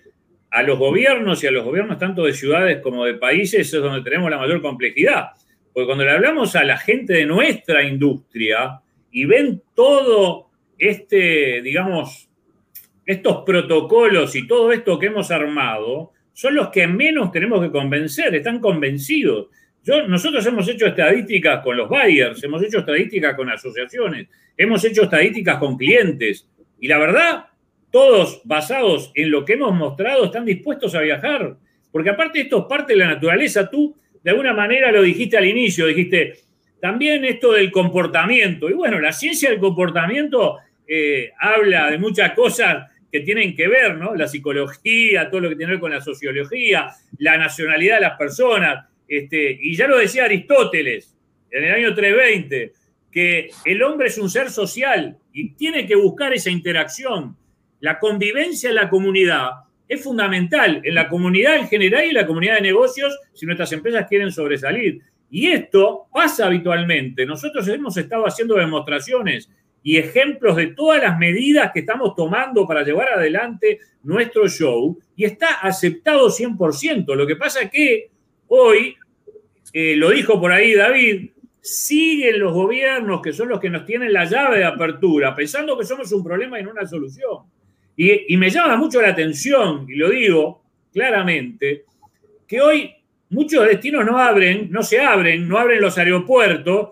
[0.51, 4.03] a los gobiernos y a los gobiernos tanto de ciudades como de países es donde
[4.03, 5.29] tenemos la mayor complejidad.
[5.73, 8.81] Porque cuando le hablamos a la gente de nuestra industria
[9.11, 12.29] y ven todo este, digamos,
[13.05, 18.35] estos protocolos y todo esto que hemos armado, son los que menos tenemos que convencer,
[18.35, 19.49] están convencidos.
[20.07, 25.59] Nosotros hemos hecho estadísticas con los buyers, hemos hecho estadísticas con asociaciones, hemos hecho estadísticas
[25.59, 26.47] con clientes.
[26.81, 27.47] Y la verdad,
[27.91, 31.57] todos basados en lo que hemos mostrado están dispuestos a viajar.
[31.91, 33.69] Porque aparte esto es parte de la naturaleza.
[33.71, 36.35] Tú, de alguna manera, lo dijiste al inicio, dijiste,
[36.81, 38.69] también esto del comportamiento.
[38.69, 43.97] Y bueno, la ciencia del comportamiento eh, habla de muchas cosas que tienen que ver,
[43.97, 44.15] ¿no?
[44.15, 48.19] La psicología, todo lo que tiene que ver con la sociología, la nacionalidad de las
[48.19, 48.87] personas.
[49.07, 51.17] Este, y ya lo decía Aristóteles
[51.51, 52.73] en el año 320,
[53.11, 57.37] que el hombre es un ser social y tiene que buscar esa interacción.
[57.81, 59.51] La convivencia en la comunidad
[59.89, 63.73] es fundamental, en la comunidad en general y en la comunidad de negocios, si nuestras
[63.73, 65.01] empresas quieren sobresalir.
[65.31, 67.25] Y esto pasa habitualmente.
[67.25, 69.51] Nosotros hemos estado haciendo demostraciones
[69.83, 75.25] y ejemplos de todas las medidas que estamos tomando para llevar adelante nuestro show y
[75.25, 77.15] está aceptado 100%.
[77.15, 78.11] Lo que pasa que
[78.49, 78.97] hoy,
[79.73, 81.31] eh, lo dijo por ahí David,
[81.61, 85.85] siguen los gobiernos que son los que nos tienen la llave de apertura, pensando que
[85.85, 87.39] somos un problema y no una solución.
[87.97, 91.85] Y, me llama mucho la atención, y lo digo claramente,
[92.47, 92.95] que hoy
[93.31, 96.91] muchos destinos no abren, no se abren, no abren los aeropuertos.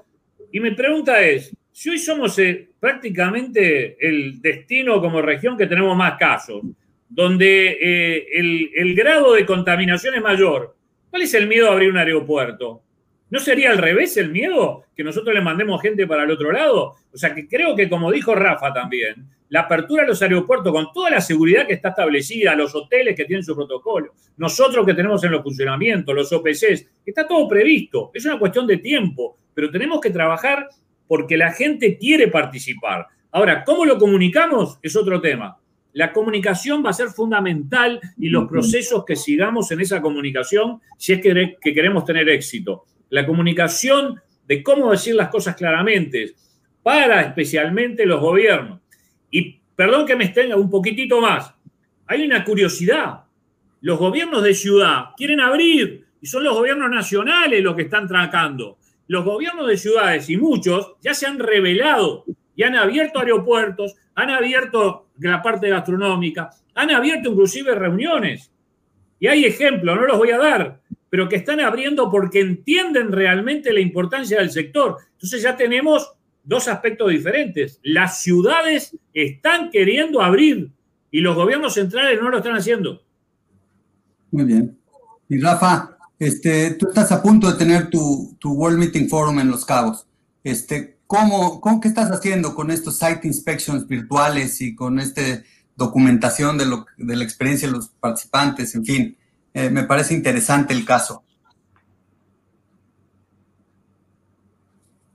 [0.51, 5.97] Y mi pregunta es, si hoy somos eh, prácticamente el destino como región que tenemos
[5.97, 6.63] más casos,
[7.09, 10.75] donde eh, el, el, grado de contaminación es mayor,
[11.09, 12.83] ¿cuál es el miedo a abrir un aeropuerto?
[13.29, 16.95] ¿No sería al revés el miedo que nosotros le mandemos gente para el otro lado?
[17.13, 20.93] O sea que creo que como dijo Rafa también, la apertura de los aeropuertos con
[20.93, 25.25] toda la seguridad que está establecida, los hoteles que tienen su protocolo, nosotros que tenemos
[25.25, 28.13] en los funcionamientos, los OPCs, está todo previsto.
[28.15, 30.69] Es una cuestión de tiempo, pero tenemos que trabajar
[31.09, 33.09] porque la gente quiere participar.
[33.33, 34.79] Ahora, ¿cómo lo comunicamos?
[34.83, 35.59] Es otro tema.
[35.95, 41.15] La comunicación va a ser fundamental y los procesos que sigamos en esa comunicación si
[41.15, 46.35] es que, que queremos tener éxito la comunicación de cómo decir las cosas claramente
[46.83, 48.81] para especialmente los gobiernos.
[49.31, 51.53] Y perdón que me extenga un poquitito más,
[52.07, 53.25] hay una curiosidad.
[53.81, 58.79] Los gobiernos de ciudad quieren abrir y son los gobiernos nacionales los que están tratando.
[59.09, 64.31] Los gobiernos de ciudades y muchos ya se han revelado y han abierto aeropuertos, han
[64.31, 68.51] abierto la parte gastronómica, han abierto inclusive reuniones.
[69.21, 70.81] Y hay ejemplos, no los voy a dar,
[71.11, 74.97] pero que están abriendo porque entienden realmente la importancia del sector.
[75.13, 77.81] Entonces ya tenemos dos aspectos diferentes.
[77.83, 80.71] Las ciudades están queriendo abrir
[81.11, 83.03] y los gobiernos centrales no lo están haciendo.
[84.31, 84.79] Muy bien.
[85.29, 89.51] Y Rafa, este, tú estás a punto de tener tu, tu World Meeting Forum en
[89.51, 90.07] Los Cabos.
[90.45, 95.23] Este, ¿cómo, ¿Cómo qué estás haciendo con estos site inspections virtuales y con esta
[95.77, 98.75] documentación de, lo, de la experiencia de los participantes?
[98.75, 99.17] En fin,
[99.57, 101.25] eh, me parece interesante el caso.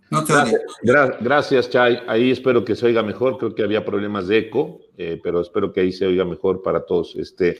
[0.09, 0.33] No te
[0.81, 1.99] gracias, gracias, Chay.
[2.07, 3.37] Ahí espero que se oiga mejor.
[3.37, 6.87] Creo que había problemas de eco, eh, pero espero que ahí se oiga mejor para
[6.87, 7.15] todos.
[7.17, 7.59] Este,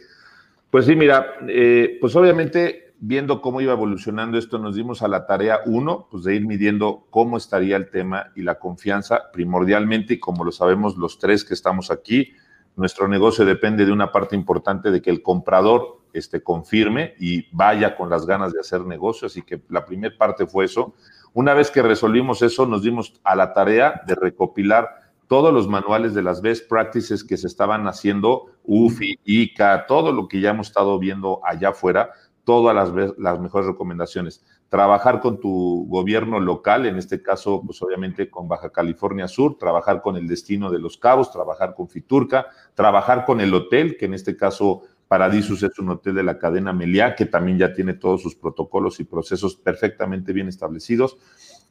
[0.71, 5.27] pues sí, mira, eh, pues obviamente viendo cómo iba evolucionando esto, nos dimos a la
[5.27, 10.19] tarea, uno, pues de ir midiendo cómo estaría el tema y la confianza primordialmente, y
[10.19, 12.33] como lo sabemos los tres que estamos aquí,
[12.75, 17.95] nuestro negocio depende de una parte importante de que el comprador este, confirme y vaya
[17.95, 19.27] con las ganas de hacer negocio.
[19.27, 20.93] Así que la primera parte fue eso.
[21.33, 25.01] Una vez que resolvimos eso, nos dimos a la tarea de recopilar
[25.31, 30.27] todos los manuales de las best practices que se estaban haciendo, UFI, ICA, todo lo
[30.27, 32.11] que ya hemos estado viendo allá afuera,
[32.43, 34.43] todas las, las mejores recomendaciones.
[34.67, 40.01] Trabajar con tu gobierno local, en este caso, pues obviamente con Baja California Sur, trabajar
[40.01, 44.13] con el destino de los cabos, trabajar con Fiturca, trabajar con el hotel, que en
[44.13, 44.81] este caso
[45.11, 49.01] Paradisus es un hotel de la cadena Meliá, que también ya tiene todos sus protocolos
[49.01, 51.17] y procesos perfectamente bien establecidos.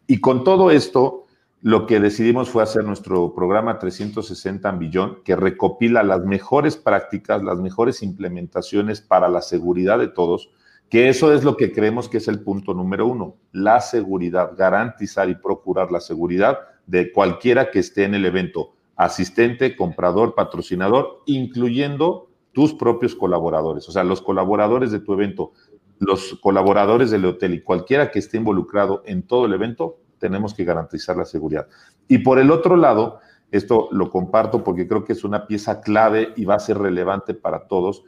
[0.06, 1.24] Y con todo esto,
[1.62, 7.58] lo que decidimos fue hacer nuestro programa 360 Billón, que recopila las mejores prácticas, las
[7.60, 10.50] mejores implementaciones para la seguridad de todos,
[10.90, 15.30] que eso es lo que creemos que es el punto número uno, la seguridad, garantizar
[15.30, 22.29] y procurar la seguridad de cualquiera que esté en el evento, asistente, comprador, patrocinador, incluyendo
[22.52, 25.52] tus propios colaboradores, o sea, los colaboradores de tu evento,
[25.98, 30.64] los colaboradores del hotel y cualquiera que esté involucrado en todo el evento, tenemos que
[30.64, 31.66] garantizar la seguridad.
[32.08, 33.20] Y por el otro lado,
[33.50, 37.34] esto lo comparto porque creo que es una pieza clave y va a ser relevante
[37.34, 38.04] para todos.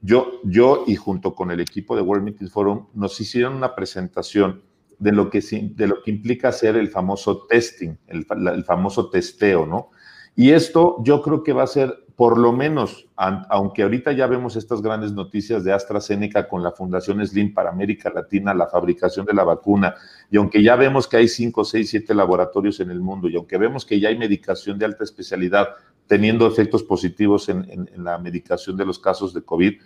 [0.00, 4.62] Yo, yo y junto con el equipo de World Meeting Forum nos hicieron una presentación
[4.98, 9.66] de lo que, de lo que implica hacer el famoso testing, el, el famoso testeo,
[9.66, 9.90] ¿no?
[10.36, 14.54] Y esto yo creo que va a ser, por lo menos, aunque ahorita ya vemos
[14.54, 19.32] estas grandes noticias de AstraZeneca con la Fundación Slim para América Latina, la fabricación de
[19.32, 19.94] la vacuna,
[20.30, 23.56] y aunque ya vemos que hay 5, 6, 7 laboratorios en el mundo, y aunque
[23.56, 25.68] vemos que ya hay medicación de alta especialidad
[26.06, 29.80] teniendo efectos positivos en, en la medicación de los casos de COVID,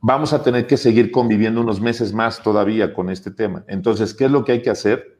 [0.00, 3.64] vamos a tener que seguir conviviendo unos meses más todavía con este tema.
[3.68, 5.18] Entonces, ¿qué es lo que hay que hacer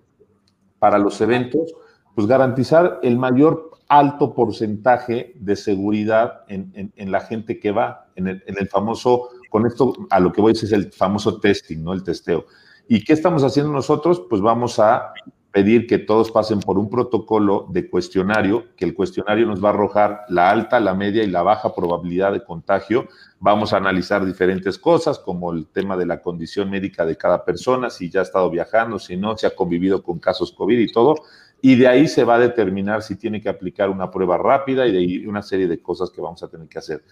[0.78, 1.74] para los eventos?
[2.14, 8.68] Pues garantizar el mayor alto porcentaje de seguridad en, la gente que va, en el,
[8.68, 11.94] famoso, con esto a lo que voy a decir es el famoso testing, ¿no?
[11.94, 12.44] El testeo.
[12.86, 14.22] ¿Y qué estamos haciendo nosotros?
[14.28, 15.12] Pues vamos a
[15.50, 19.72] pedir que todos pasen por un protocolo de cuestionario, que el cuestionario nos va a
[19.72, 23.08] arrojar la alta, la media y la baja probabilidad de contagio.
[23.40, 27.88] Vamos a analizar diferentes cosas, como el tema de la condición médica de cada persona,
[27.88, 31.16] si ya ha estado viajando, si no, si ha convivido con casos COVID y todo
[31.60, 34.92] y de ahí se va a determinar si tiene que aplicar una prueba rápida y
[34.92, 37.02] de ahí una serie de cosas que vamos a tener que hacer.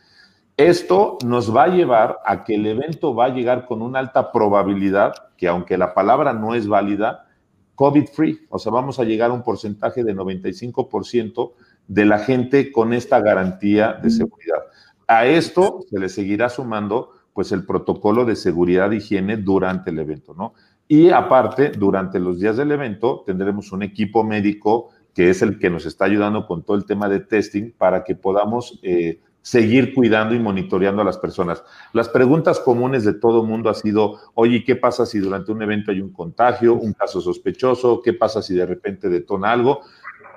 [0.56, 4.32] Esto nos va a llevar a que el evento va a llegar con una alta
[4.32, 7.26] probabilidad, que aunque la palabra no es válida,
[7.74, 11.52] COVID free, o sea, vamos a llegar a un porcentaje de 95%
[11.88, 14.62] de la gente con esta garantía de seguridad.
[15.06, 19.98] A esto se le seguirá sumando pues el protocolo de seguridad e higiene durante el
[19.98, 20.54] evento, ¿no?
[20.88, 25.70] Y aparte, durante los días del evento tendremos un equipo médico que es el que
[25.70, 30.34] nos está ayudando con todo el tema de testing para que podamos eh, seguir cuidando
[30.34, 31.64] y monitoreando a las personas.
[31.94, 35.90] Las preguntas comunes de todo mundo ha sido, oye, ¿qué pasa si durante un evento
[35.90, 38.02] hay un contagio, un caso sospechoso?
[38.02, 39.80] ¿Qué pasa si de repente detona algo?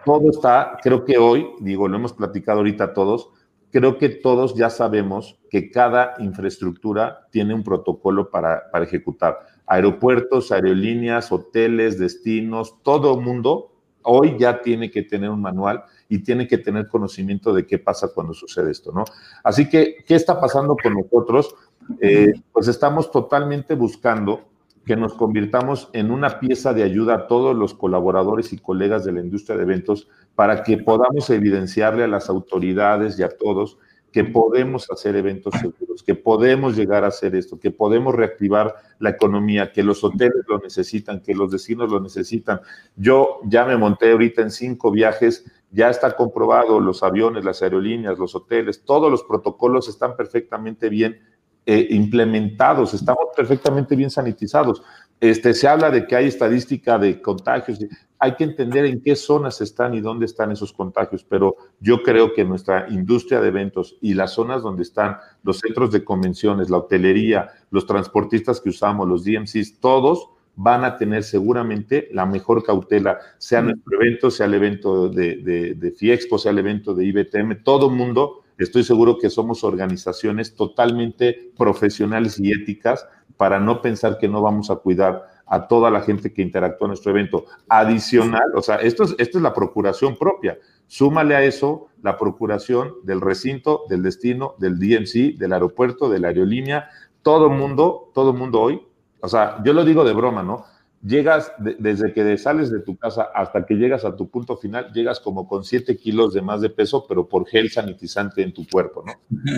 [0.06, 3.32] Todo está, creo que hoy, digo, lo hemos platicado ahorita todos,
[3.72, 9.40] creo que todos ya sabemos que cada infraestructura tiene un protocolo para ejecutar
[9.70, 13.72] aeropuertos, aerolíneas, hoteles, destinos, todo mundo
[14.04, 18.10] hoy ya tiene que tener un manual y tiene que tener conocimiento de qué pasa
[18.14, 19.06] cuando sucede esto, ¿no?
[19.44, 21.54] Así que, ¿qué está pasando con nosotros?
[22.02, 24.50] Eh, pues estamos totalmente buscando
[24.86, 29.12] que nos convirtamos en una pieza de ayuda a todos los colaboradores y colegas de
[29.12, 33.78] la industria de eventos para que podamos evidenciarle a las autoridades y a todos
[34.12, 39.12] que podemos hacer eventos seguros, que podemos llegar a hacer esto, que podemos reactivar la
[39.12, 42.62] economía, que los hoteles lo necesitan, que los vecinos lo necesitan.
[42.96, 48.18] Yo ya me monté ahorita en cinco viajes, ya está comprobado, los aviones, las aerolíneas,
[48.18, 51.20] los hoteles, todos los protocolos están perfectamente bien
[51.66, 54.82] eh, implementados, estamos perfectamente bien sanitizados.
[55.22, 57.80] Este, se habla de que hay estadística de contagios.
[58.20, 62.34] Hay que entender en qué zonas están y dónde están esos contagios, pero yo creo
[62.34, 66.78] que nuestra industria de eventos y las zonas donde están los centros de convenciones, la
[66.78, 73.20] hotelería, los transportistas que usamos, los DMCs, todos van a tener seguramente la mejor cautela,
[73.38, 77.64] sea nuestro evento, sea el evento de, de, de FIEXPO, sea el evento de IBTM,
[77.64, 83.08] todo mundo, estoy seguro que somos organizaciones totalmente profesionales y éticas
[83.40, 86.90] para no pensar que no vamos a cuidar a toda la gente que interactúa en
[86.90, 87.46] nuestro evento.
[87.70, 90.58] Adicional, o sea, esto es, esto es la procuración propia.
[90.88, 96.28] Súmale a eso la procuración del recinto, del destino, del DMC, del aeropuerto, de la
[96.28, 96.90] aerolínea.
[97.22, 98.86] Todo mundo, todo mundo hoy,
[99.22, 100.66] o sea, yo lo digo de broma, ¿no?
[101.02, 105.20] Llegas, desde que sales de tu casa hasta que llegas a tu punto final, llegas
[105.20, 109.04] como con 7 kilos de más de peso, pero por gel sanitizante en tu cuerpo,
[109.06, 109.14] ¿no?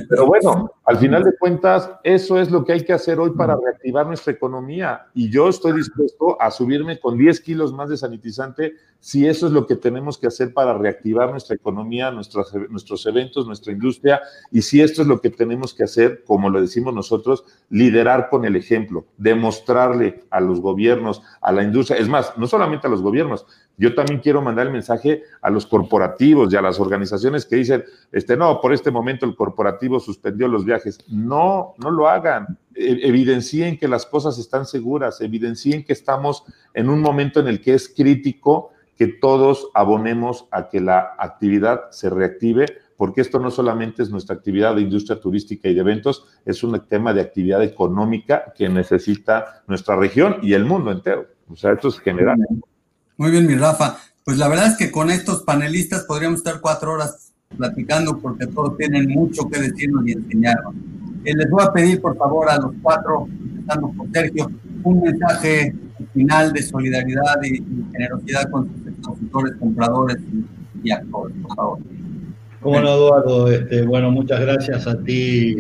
[0.09, 3.55] Pero bueno, al final de cuentas, eso es lo que hay que hacer hoy para
[3.55, 5.07] reactivar nuestra economía.
[5.13, 9.51] Y yo estoy dispuesto a subirme con 10 kilos más de sanitizante si eso es
[9.51, 14.21] lo que tenemos que hacer para reactivar nuestra economía, nuestros, nuestros eventos, nuestra industria,
[14.51, 18.45] y si esto es lo que tenemos que hacer, como lo decimos nosotros, liderar con
[18.45, 23.01] el ejemplo, demostrarle a los gobiernos, a la industria, es más, no solamente a los
[23.01, 23.47] gobiernos,
[23.81, 27.83] yo también quiero mandar el mensaje a los corporativos y a las organizaciones que dicen,
[28.11, 30.99] este, no, por este momento el corporativo suspendió los viajes.
[31.07, 32.59] No, no lo hagan.
[32.75, 36.43] E, evidencien que las cosas están seguras, evidencien que estamos
[36.75, 38.69] en un momento en el que es crítico
[39.01, 44.35] que todos abonemos a que la actividad se reactive, porque esto no solamente es nuestra
[44.35, 49.63] actividad de industria turística y de eventos, es un tema de actividad económica que necesita
[49.65, 51.25] nuestra región y el mundo entero.
[51.49, 52.37] O sea, esto es general.
[53.17, 53.97] Muy bien, mi Rafa.
[54.23, 58.77] Pues la verdad es que con estos panelistas podríamos estar cuatro horas platicando porque todos
[58.77, 60.75] tienen mucho que decirnos y enseñarnos.
[61.25, 64.51] Eh, les voy a pedir, por favor, a los cuatro, empezando por Sergio,
[64.83, 65.73] un mensaje
[66.13, 70.17] final de solidaridad y, generosidad con sus expositores, compradores
[70.83, 71.79] y, actores, por favor.
[72.61, 73.51] Cómo no, Eduardo.
[73.51, 75.55] Este, bueno, muchas gracias a ti,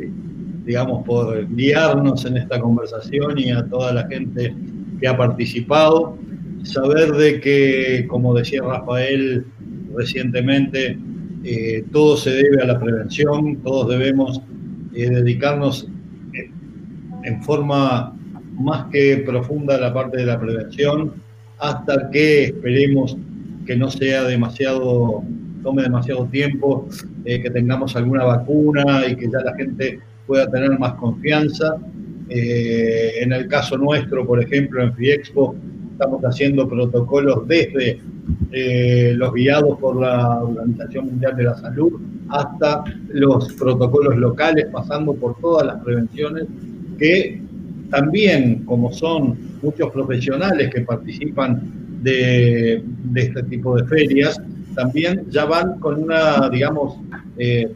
[0.65, 4.55] digamos, por guiarnos en esta conversación y a toda la gente
[4.99, 6.17] que ha participado.
[6.63, 9.45] Saber de que, como decía Rafael
[9.95, 10.97] recientemente,
[11.43, 14.41] eh, todo se debe a la prevención, todos debemos
[14.93, 15.87] eh, dedicarnos
[17.23, 18.15] en forma
[18.63, 21.13] más que profunda la parte de la prevención,
[21.59, 23.17] hasta que esperemos
[23.65, 25.23] que no sea demasiado,
[25.61, 26.87] tome demasiado tiempo,
[27.25, 31.77] eh, que tengamos alguna vacuna y que ya la gente pueda tener más confianza.
[32.29, 35.55] Eh, en el caso nuestro, por ejemplo, en FIEXPO,
[35.91, 37.99] estamos haciendo protocolos desde
[38.51, 41.93] eh, los guiados por la Organización Mundial de la Salud
[42.29, 46.45] hasta los protocolos locales, pasando por todas las prevenciones
[46.97, 47.41] que
[47.91, 51.61] también, como son muchos profesionales que participan
[52.01, 52.83] de,
[53.15, 54.41] este tipo de ferias,
[54.75, 56.95] también ya van con una, digamos,
[57.37, 57.69] eh,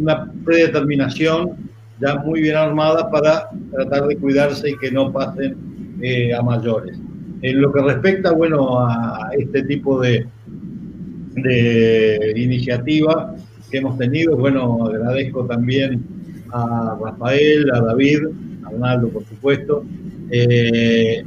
[0.00, 5.54] una predeterminación ya muy bien armada para tratar de cuidarse y que no pasen
[6.00, 6.98] eh, a mayores.
[7.42, 10.26] En lo que respecta, bueno, a este tipo de,
[11.34, 13.34] de iniciativa
[13.70, 16.02] que hemos tenido, bueno, agradezco también
[16.52, 18.20] a Rafael, a David,
[18.72, 19.84] Arnaldo, por supuesto,
[20.30, 21.24] eh,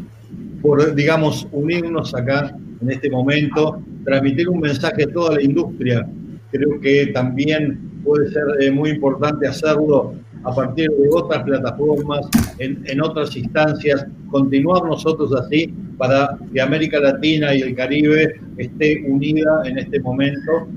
[0.62, 6.08] por, digamos, unirnos acá en este momento, transmitir un mensaje a toda la industria.
[6.52, 12.28] Creo que también puede ser eh, muy importante hacerlo a partir de otras plataformas,
[12.60, 19.04] en, en, otras instancias, continuar nosotros así para que América Latina y el Caribe esté
[19.08, 20.68] unida en este momento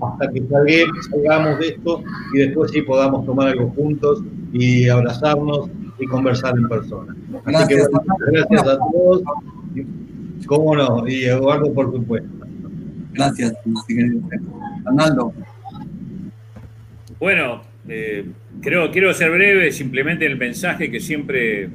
[0.00, 0.42] hasta que
[1.10, 2.02] salgamos de esto
[2.34, 4.22] y después sí podamos tomar algo juntos
[4.52, 7.14] y abrazarnos y conversar en persona.
[7.44, 7.88] Gracias,
[8.32, 9.22] gracias a todos.
[10.46, 12.28] Cómo no, y Eduardo, por supuesto.
[13.12, 13.54] Gracias,
[14.84, 15.32] Arnaldo.
[17.18, 18.26] Bueno, eh,
[18.60, 21.68] creo, quiero ser breve, simplemente el mensaje que siempre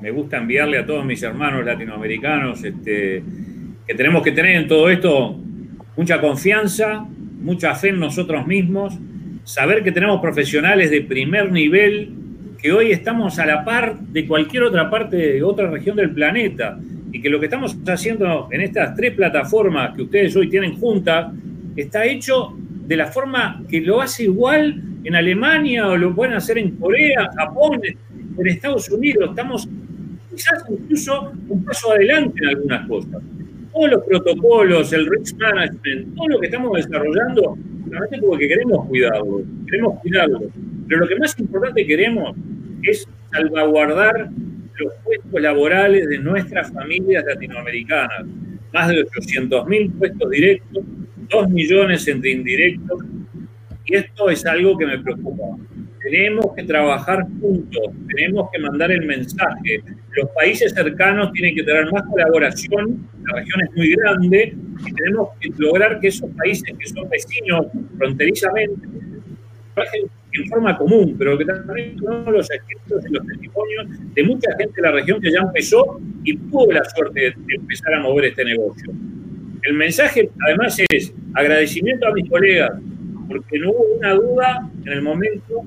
[0.00, 3.22] me gusta enviarle a todos mis hermanos latinoamericanos, este,
[3.86, 5.38] que tenemos que tener en todo esto
[5.96, 7.06] mucha confianza,
[7.40, 8.98] mucha fe en nosotros mismos,
[9.44, 12.19] saber que tenemos profesionales de primer nivel
[12.60, 16.78] que hoy estamos a la par de cualquier otra parte de otra región del planeta
[17.12, 21.32] y que lo que estamos haciendo en estas tres plataformas que ustedes hoy tienen juntas
[21.76, 22.54] está hecho
[22.86, 27.30] de la forma que lo hace igual en Alemania o lo pueden hacer en Corea,
[27.34, 29.30] Japón, en Estados Unidos.
[29.30, 29.68] Estamos
[30.30, 33.22] quizás incluso un paso adelante en algunas cosas.
[33.72, 37.56] Todos los protocolos, el risk management, todo lo que estamos desarrollando,
[37.88, 40.40] realmente porque queremos cuidarlo, queremos cuidarlo.
[40.90, 42.36] Pero lo que más importante queremos
[42.82, 44.28] es salvaguardar
[44.76, 48.26] los puestos laborales de nuestras familias latinoamericanas.
[48.72, 50.84] Más de 800.000 puestos directos,
[51.28, 53.04] 2 millones entre indirectos.
[53.84, 55.44] Y esto es algo que me preocupa.
[56.02, 59.84] Tenemos que trabajar juntos, tenemos que mandar el mensaje.
[60.16, 64.56] Los países cercanos tienen que tener más colaboración, la región es muy grande
[64.88, 67.66] y tenemos que lograr que esos países que son vecinos
[67.96, 68.88] fronterizamente
[70.32, 74.74] en forma común, pero que también son los escritos y los testimonios de mucha gente
[74.76, 78.44] de la región que ya empezó y tuvo la suerte de, empezar a mover este
[78.44, 78.92] negocio.
[79.62, 82.72] El mensaje, además, es agradecimiento a mis colegas,
[83.28, 85.64] porque no hubo una duda en el momento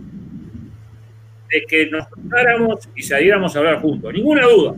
[1.52, 4.14] de que nos juntáramos y saliéramos a hablar juntos.
[4.14, 4.76] Ninguna duda.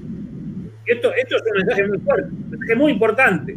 [0.86, 3.56] Esto, esto es un mensaje muy fuerte, un mensaje muy importante.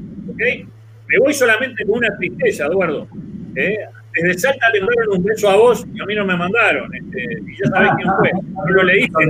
[1.08, 3.08] Me voy solamente con una tristeza, Eduardo.
[3.56, 3.78] ¿eh?
[4.14, 6.92] Desde Salta le mandaron un beso a vos y a mí no me mandaron.
[6.94, 8.30] Este, y ya sabés quién fue.
[8.32, 9.24] No lo leíste.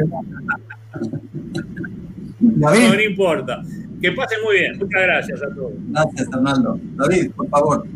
[2.40, 3.62] No, no importa.
[4.00, 4.78] Que pasen muy bien.
[4.78, 5.72] Muchas gracias a todos.
[5.88, 6.80] Gracias, Fernando.
[6.94, 7.86] David, por favor.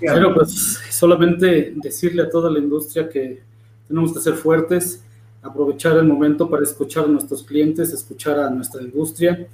[0.00, 3.42] Bueno, pues solamente decirle a toda la industria que
[3.88, 5.02] tenemos que ser fuertes,
[5.42, 9.46] aprovechar el momento para escuchar a nuestros clientes, escuchar a nuestra industria.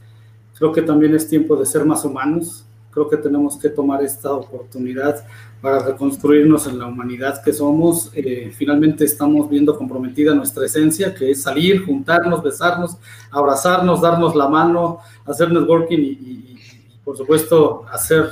[0.59, 2.66] Creo que también es tiempo de ser más humanos.
[2.95, 5.26] Creo que tenemos que tomar esta oportunidad
[5.61, 8.12] para reconstruirnos en la humanidad que somos.
[8.14, 12.97] Eh, finalmente estamos viendo comprometida nuestra esencia, que es salir, juntarnos, besarnos,
[13.32, 16.57] abrazarnos, darnos la mano, hacer networking y,
[17.03, 18.26] por supuesto, hacer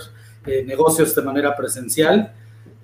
[0.46, 2.32] eh, negocios de manera presencial.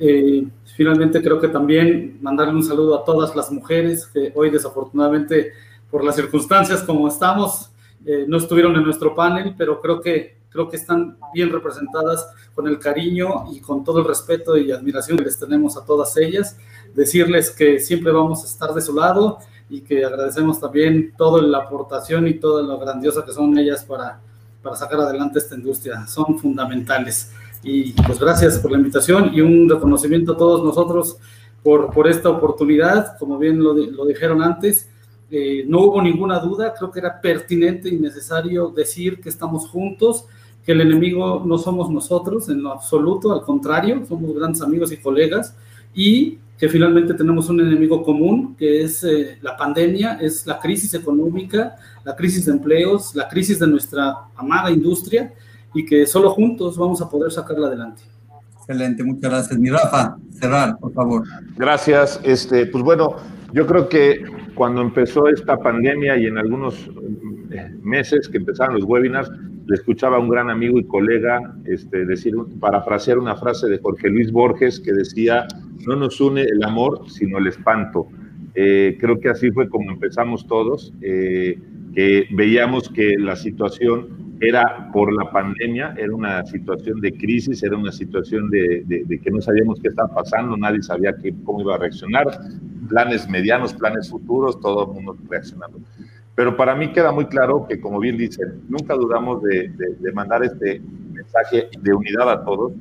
[0.00, 5.52] Eh, finalmente creo que también mandarle un saludo a todas las mujeres que hoy desafortunadamente
[5.90, 7.70] por las circunstancias como estamos
[8.26, 12.78] no estuvieron en nuestro panel, pero creo que creo que están bien representadas con el
[12.78, 16.56] cariño y con todo el respeto y admiración que les tenemos a todas ellas.
[16.94, 19.38] Decirles que siempre vamos a estar de su lado
[19.68, 24.20] y que agradecemos también toda la aportación y toda lo grandiosa que son ellas para,
[24.62, 26.06] para sacar adelante esta industria.
[26.06, 27.32] Son fundamentales.
[27.62, 31.18] Y pues gracias por la invitación y un reconocimiento a todos nosotros
[31.62, 33.18] por, por esta oportunidad.
[33.18, 34.88] Como bien lo, lo dijeron antes,
[35.30, 40.24] eh, no hubo ninguna duda, creo que era pertinente y necesario decir que estamos juntos,
[40.68, 44.98] que el enemigo no somos nosotros en lo absoluto, al contrario, somos grandes amigos y
[44.98, 45.56] colegas
[45.94, 50.92] y que finalmente tenemos un enemigo común, que es eh, la pandemia, es la crisis
[50.92, 55.32] económica, la crisis de empleos, la crisis de nuestra amada industria
[55.72, 58.02] y que solo juntos vamos a poder sacarla adelante.
[58.58, 59.58] Excelente, muchas gracias.
[59.58, 61.24] Mi Rafa, cerrar, por favor.
[61.56, 62.20] Gracias.
[62.22, 63.16] Este, pues bueno,
[63.54, 64.22] yo creo que
[64.54, 66.90] cuando empezó esta pandemia y en algunos
[67.52, 69.30] eh, meses que empezaron los webinars,
[69.68, 74.08] le escuchaba a un gran amigo y colega este, decir, parafrasear una frase de Jorge
[74.08, 75.46] Luis Borges que decía,
[75.86, 78.08] no nos une el amor, sino el espanto.
[78.54, 81.58] Eh, creo que así fue como empezamos todos, eh,
[81.94, 87.76] que veíamos que la situación era por la pandemia, era una situación de crisis, era
[87.76, 88.84] una situación de,
[89.22, 91.14] que no sabíamos qué estaba pasando, nadie sabía
[91.44, 92.26] cómo iba a reaccionar,
[92.88, 95.80] planes medianos, planes futuros, todo el mundo reaccionando.
[96.38, 100.44] Pero para mí queda muy claro que, como bien dicen, nunca dudamos de, de, mandar
[100.44, 100.80] este
[101.10, 102.74] mensaje de unidad a todos.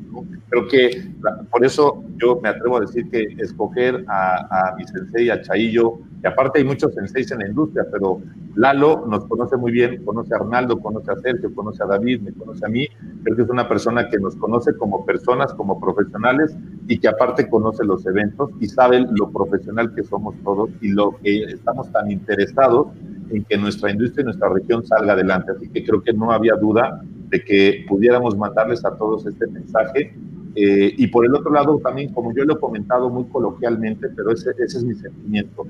[0.50, 1.10] Creo que
[1.50, 5.98] por eso yo me atrevo a decir que escoger a, a mi sensei, a Chaillo,
[6.24, 8.22] y aparte hay muchos senseis en la industria, pero
[8.54, 12.34] Lalo nos conoce muy bien, conoce a Arnaldo, conoce a Sergio, conoce a David, me
[12.34, 12.88] conoce a mí.
[13.24, 16.56] Creo que es una persona que nos conoce como personas, como profesionales
[16.88, 21.18] y que aparte conoce los eventos y sabe lo profesional que somos todos y lo
[21.24, 22.90] que estamos tan interesados
[23.30, 25.52] en que nuestra industria y nuestra región salga adelante.
[25.56, 30.14] Así que creo que no había duda de que pudiéramos mandarles a todos este mensaje.
[30.56, 34.32] Eh, y por el otro lado, también, como yo lo he comentado muy coloquialmente, pero
[34.32, 35.68] ese, ese es mi sentimiento,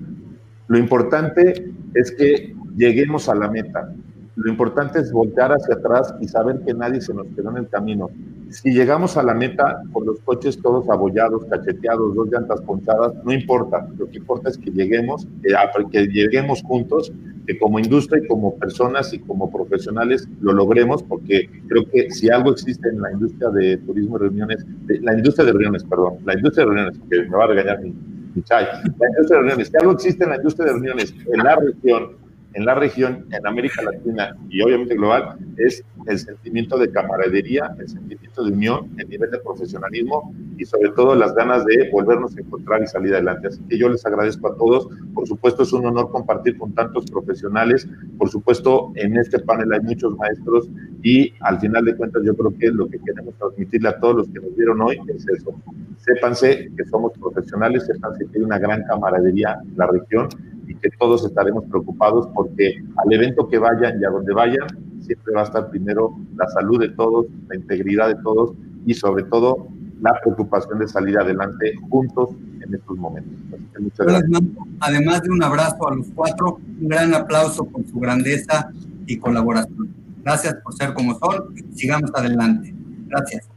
[0.68, 3.94] lo importante es que lleguemos a la meta.
[4.38, 7.70] Lo importante es voltear hacia atrás y saber que nadie se nos quedó en el
[7.70, 8.12] camino.
[8.52, 13.34] Si llegamos a la meta con los coches todos abollados, cacheteados, dos llantas ponchadas, no
[13.34, 13.88] importa.
[13.98, 17.12] Lo que importa es que lleguemos, que, lleguemos juntos,
[17.48, 22.30] que como industria y como personas y como profesionales lo logremos, porque creo que si
[22.30, 24.64] algo existe en la industria de turismo y reuniones,
[25.02, 27.90] la industria de reuniones, perdón, la industria de reuniones, que me va a regañar mi,
[27.90, 31.56] mi la industria de reuniones, si algo existe en la industria de reuniones en la
[31.56, 37.76] región, en la región, en América Latina y obviamente global, es el sentimiento de camaradería,
[37.80, 42.36] el sentimiento de unión, el nivel de profesionalismo y sobre todo las ganas de volvernos
[42.36, 43.50] a encontrar y salir adelante.
[43.50, 44.88] Así que yo les agradezco a todos.
[45.14, 47.88] Por supuesto, es un honor compartir con tantos profesionales.
[48.18, 50.70] Por supuesto, en este panel hay muchos maestros
[51.04, 54.30] y al final de cuentas yo creo que lo que queremos transmitirle a todos los
[54.30, 55.54] que nos vieron hoy es eso.
[55.98, 60.30] Sépanse que somos profesionales, sépanse que hay una gran camaradería en la región
[60.68, 64.68] y que todos estaremos preocupados porque al evento que vayan y a donde vayan,
[65.02, 68.54] siempre va a estar primero la salud de todos, la integridad de todos
[68.86, 69.68] y sobre todo
[70.02, 72.30] la preocupación de salir adelante juntos
[72.62, 73.34] en estos momentos.
[73.80, 74.42] Muchas gracias.
[74.82, 78.70] Además de un abrazo a los cuatro, un gran aplauso por su grandeza
[79.06, 79.90] y colaboración.
[80.24, 81.56] Gracias por ser como son.
[81.74, 82.74] Sigamos adelante.
[83.08, 83.48] Gracias.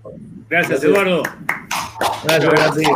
[0.49, 1.23] Gracias, Eduardo.
[2.25, 2.91] Gracias, gracias.